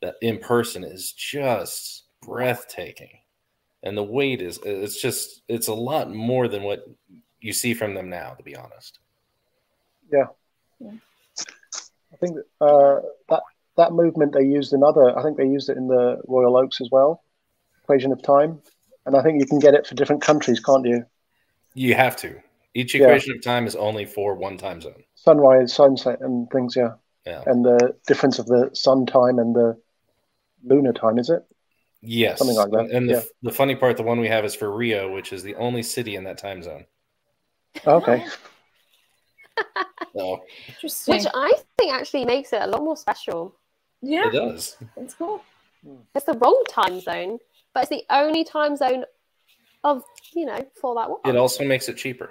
[0.00, 3.18] that in person is just breathtaking,
[3.82, 6.84] and the weight is it's just it's a lot more than what
[7.40, 8.98] you see from them now, to be honest.
[10.12, 10.26] Yeah.
[10.84, 13.42] I think uh, that
[13.76, 15.16] that movement they used in other.
[15.18, 17.22] I think they used it in the Royal Oaks as well.
[17.82, 18.60] Equation of time,
[19.06, 21.04] and I think you can get it for different countries, can't you?
[21.74, 22.40] You have to.
[22.74, 23.04] Each Yeah.
[23.04, 25.02] equation of time is only for one time zone.
[25.14, 26.76] Sunrise, sunset, and things.
[26.76, 26.94] Yeah.
[27.26, 27.42] Yeah.
[27.46, 29.80] And the difference of the sun time and the
[30.64, 31.42] lunar time, is it?
[32.04, 33.22] Yes, Something like that, And, and the, yeah.
[33.42, 36.16] the funny part, the one we have is for Rio, which is the only city
[36.16, 36.84] in that time zone.
[37.86, 38.26] Okay.
[40.14, 41.14] So Interesting.
[41.14, 43.56] Which I think actually makes it a lot more special.
[44.02, 44.76] Yeah, it does.
[44.96, 45.42] it's cool.
[46.14, 47.38] It's the wrong time zone,
[47.74, 49.04] but it's the only time zone
[49.84, 51.20] of you know for that watch.
[51.24, 52.30] It also makes it cheaper.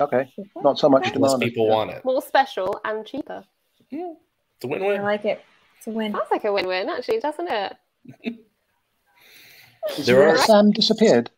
[0.00, 0.30] Okay.
[0.62, 1.18] Not so much Okay.
[1.18, 1.42] Less demand.
[1.42, 2.04] people want it.
[2.04, 3.42] more special and cheaper.
[3.90, 4.12] Yeah,
[4.56, 5.00] It's a win-win.
[5.00, 5.42] I like it.
[5.78, 6.12] It's a win.
[6.12, 7.76] That's like a win-win, actually, doesn't it?
[10.00, 11.30] There uh, are- Sam disappeared.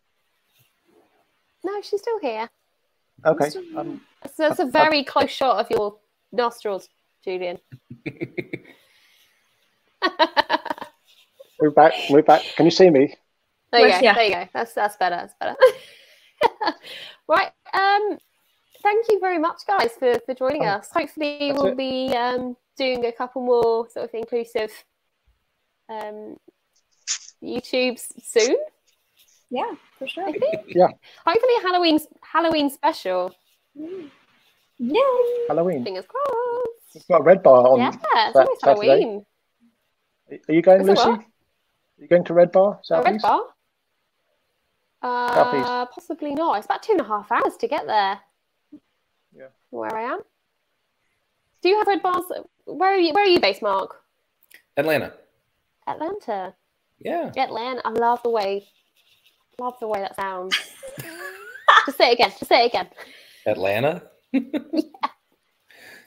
[1.63, 2.49] No, she's still here.
[3.25, 3.49] Okay.
[3.49, 5.97] Still- Um, So that's a very close shot of your
[6.31, 6.89] nostrils,
[7.23, 7.59] Julian.
[11.59, 11.93] we're back.
[12.09, 12.43] We're back.
[12.55, 13.15] Can you see me?
[13.71, 13.99] There you go.
[14.01, 14.13] yeah.
[14.13, 14.47] There you go.
[14.53, 15.15] That's that's better.
[15.15, 15.55] That's better.
[17.27, 17.51] right.
[17.73, 18.17] Um.
[18.81, 20.89] Thank you very much, guys, for for joining Oh, us.
[20.93, 21.77] Hopefully, we'll it.
[21.77, 24.71] be um doing a couple more sort of inclusive
[25.89, 26.37] um
[27.43, 28.55] YouTubes soon.
[29.51, 30.27] Yeah, for sure.
[30.27, 30.61] I think.
[30.67, 30.87] Yeah.
[31.25, 33.35] Hopefully, a Halloween Halloween special.
[33.77, 34.09] Mm.
[34.77, 35.47] Yay!
[35.49, 35.83] Halloween.
[35.83, 36.78] Fingers crossed.
[36.93, 37.79] We've got a red bar on.
[37.79, 38.87] yeah, it's Sat- almost Saturday.
[38.87, 39.25] Halloween.
[40.47, 41.01] Are you going, Is Lucy?
[41.01, 41.23] Are
[41.97, 42.79] you going to Red Bar?
[42.91, 43.23] A red Southeast?
[43.23, 43.41] bar?
[45.01, 45.91] Uh, Southeast.
[45.93, 46.57] possibly not.
[46.57, 48.19] It's about two and a half hours to get there.
[49.35, 49.47] Yeah.
[49.69, 50.21] Where I am.
[51.61, 52.23] Do you have red bars?
[52.65, 53.13] Where are you?
[53.13, 54.01] Where are you based, Mark?
[54.77, 55.13] Atlanta.
[55.87, 56.53] Atlanta.
[56.99, 57.31] Yeah.
[57.35, 57.81] Atlanta.
[57.85, 58.67] I love the way.
[59.59, 60.55] Love the way that sounds.
[61.85, 62.29] just say it again.
[62.31, 62.87] Just say it again.
[63.45, 64.03] Atlanta.
[64.31, 65.09] yeah.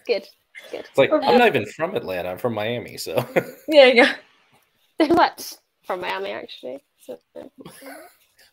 [0.06, 0.26] Good.
[0.70, 0.80] Good.
[0.88, 2.30] It's like I'm not even from Atlanta.
[2.30, 3.14] I'm from Miami, so
[3.68, 4.04] yeah, yeah.
[4.04, 5.06] go.
[5.06, 5.38] They're like
[5.84, 6.82] from Miami, actually.
[7.00, 7.18] So,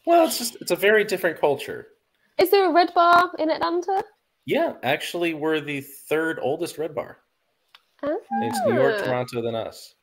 [0.05, 1.87] well, it's just it's a very different culture.
[2.37, 4.03] is there a red bar in Atlanta?
[4.45, 7.17] Yeah, actually, we're the third oldest red bar.
[8.01, 9.03] It's New York, Ah.
[9.05, 9.93] Toronto, than us.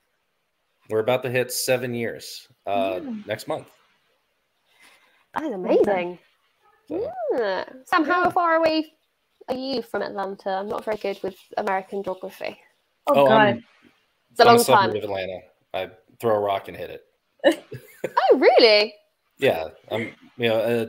[0.88, 3.26] We're about to hit seven years uh, Mm.
[3.26, 3.70] next month.
[5.34, 6.18] That is amazing.
[6.88, 7.64] So, Yeah.
[7.84, 8.92] Sam, how far away
[9.49, 10.51] are you from Atlanta?
[10.51, 12.59] I'm not very good with American geography.
[13.07, 13.38] Oh, oh, God.
[13.38, 13.64] I'm,
[14.30, 14.97] It's a I'm long a suburb time.
[14.97, 15.38] of Atlanta.
[15.74, 15.90] I
[16.20, 17.64] throw a rock and hit it.
[18.32, 18.94] Oh, really?
[19.38, 20.12] Yeah, I'm.
[20.36, 20.86] You know,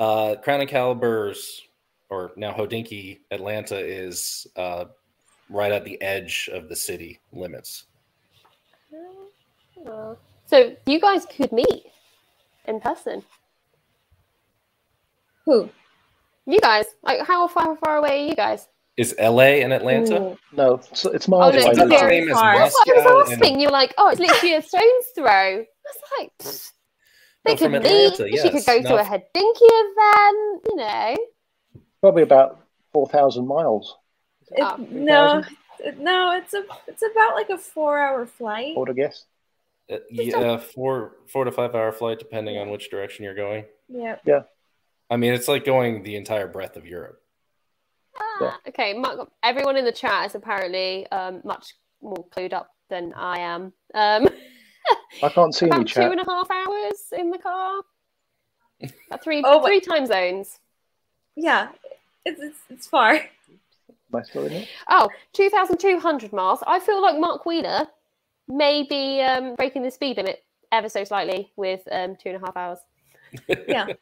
[0.00, 1.62] uh, uh, Crown and Caliber's,
[2.08, 4.86] or now Hodinkee, Atlanta is uh,
[5.48, 7.84] right at the edge of the city limits.
[9.86, 10.16] Oh.
[10.46, 11.84] So you guys could meet
[12.66, 13.22] in person.
[15.44, 15.70] Who?
[16.50, 18.66] You guys, like, how far far away are you guys?
[18.96, 20.20] Is LA and Atlanta?
[20.20, 20.38] Ooh.
[20.52, 22.58] No, it's, it's miles Oh, no, it's It's very same as far.
[22.58, 23.60] That's what I Moscow was and- asking.
[23.60, 25.64] You're like, oh, it's literally a stone's throw.
[25.84, 26.70] That's like pfft.
[27.44, 27.86] they No, could from meet.
[27.86, 28.66] Atlanta, She could yes.
[28.66, 28.96] go to No.
[28.98, 30.62] a Hodinkee event.
[30.68, 31.16] You know.
[32.00, 32.60] Probably about
[32.92, 33.96] 4,000 miles.
[34.50, 34.76] It, Oh.
[34.90, 35.42] no,
[35.98, 38.74] no, it's a it's about like a four hour flight.
[38.76, 39.26] I would have guessed.
[39.90, 43.64] Uh, yeah, four four to five hour flight, depending on which direction you're going.
[43.88, 44.16] Yeah.
[44.26, 44.42] Yeah.
[45.10, 47.20] I mean, it's like going the entire breadth of Europe.
[48.18, 53.12] Ah, okay, Mark, everyone in the chat is apparently um, much more clued up than
[53.14, 53.72] I am.
[53.94, 54.28] Um,
[55.22, 56.12] I can't see any about two chat.
[56.12, 57.82] and a half hours in the car.
[59.08, 60.58] About three Oh, but- three time zones.
[61.36, 61.68] Yeah,
[62.24, 63.14] it's it's, it's far.
[63.14, 63.20] Am
[64.18, 64.68] I still in it?
[64.88, 66.60] Oh, 2,200 miles.
[66.66, 67.86] I feel like Mark Wheeler
[68.48, 70.42] may be um, breaking the speed limit
[70.72, 72.78] ever so slightly with um, two and a half hours.
[73.68, 73.86] Yeah.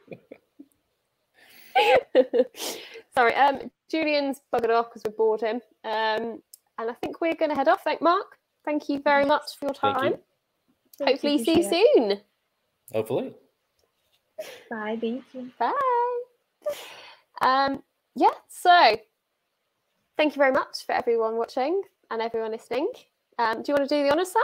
[3.14, 5.56] Sorry, um, Julian's buggered off because we bored him.
[5.84, 6.42] Um,
[6.78, 7.82] and I think we're going to head off.
[7.82, 8.38] Thank Mark.
[8.64, 10.12] Thank you very much for your Thank time.
[10.12, 11.06] you.
[11.06, 11.94] Hopefully, see you Appreciate it.
[11.96, 12.20] soon.
[12.92, 13.34] Hopefully.
[14.70, 14.98] Bye.
[15.00, 15.50] Thank you.
[15.58, 15.72] Bye.
[17.40, 17.82] Um,
[18.14, 18.96] yeah, so
[20.16, 22.90] thank you very much for everyone watching and everyone listening.
[23.38, 24.42] Um, do you want to do the honours, Sam?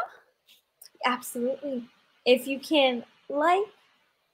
[1.05, 1.89] Absolutely.
[2.25, 3.65] If you can like,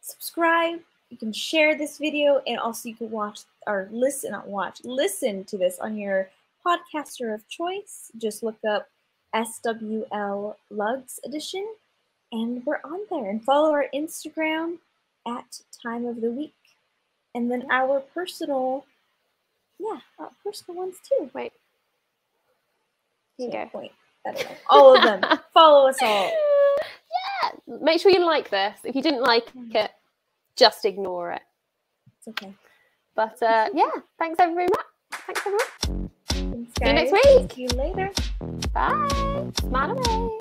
[0.01, 0.81] subscribe,
[1.11, 5.45] you can share this video, and also you can watch or listen, not watch, listen
[5.45, 6.31] to this on your
[6.65, 8.11] podcaster of choice.
[8.17, 8.89] Just look up
[9.35, 11.67] SWL Lugs Edition,
[12.33, 13.29] and we're on there.
[13.29, 14.79] And follow our Instagram
[15.27, 16.55] at Time of the Week,
[17.35, 18.85] and then our personal,
[19.79, 21.31] yeah, our personal ones too.
[21.35, 21.53] Wait.
[23.39, 23.67] Go.
[23.73, 23.93] point.
[24.27, 24.57] I don't know.
[24.69, 25.39] All of them.
[25.55, 26.31] follow us all.
[27.43, 27.79] yeah.
[27.81, 28.79] Make sure you like this.
[28.85, 29.91] If you didn't like it,
[30.61, 31.43] just ignore it.
[32.19, 32.55] It's okay.
[33.17, 34.69] But uh, yeah, thanks everyone.
[35.11, 36.11] Thanks everyone.
[36.29, 37.53] Thanks, See you next week.
[37.55, 38.11] See you later.
[38.73, 39.51] Bye.
[39.59, 40.41] Smile away.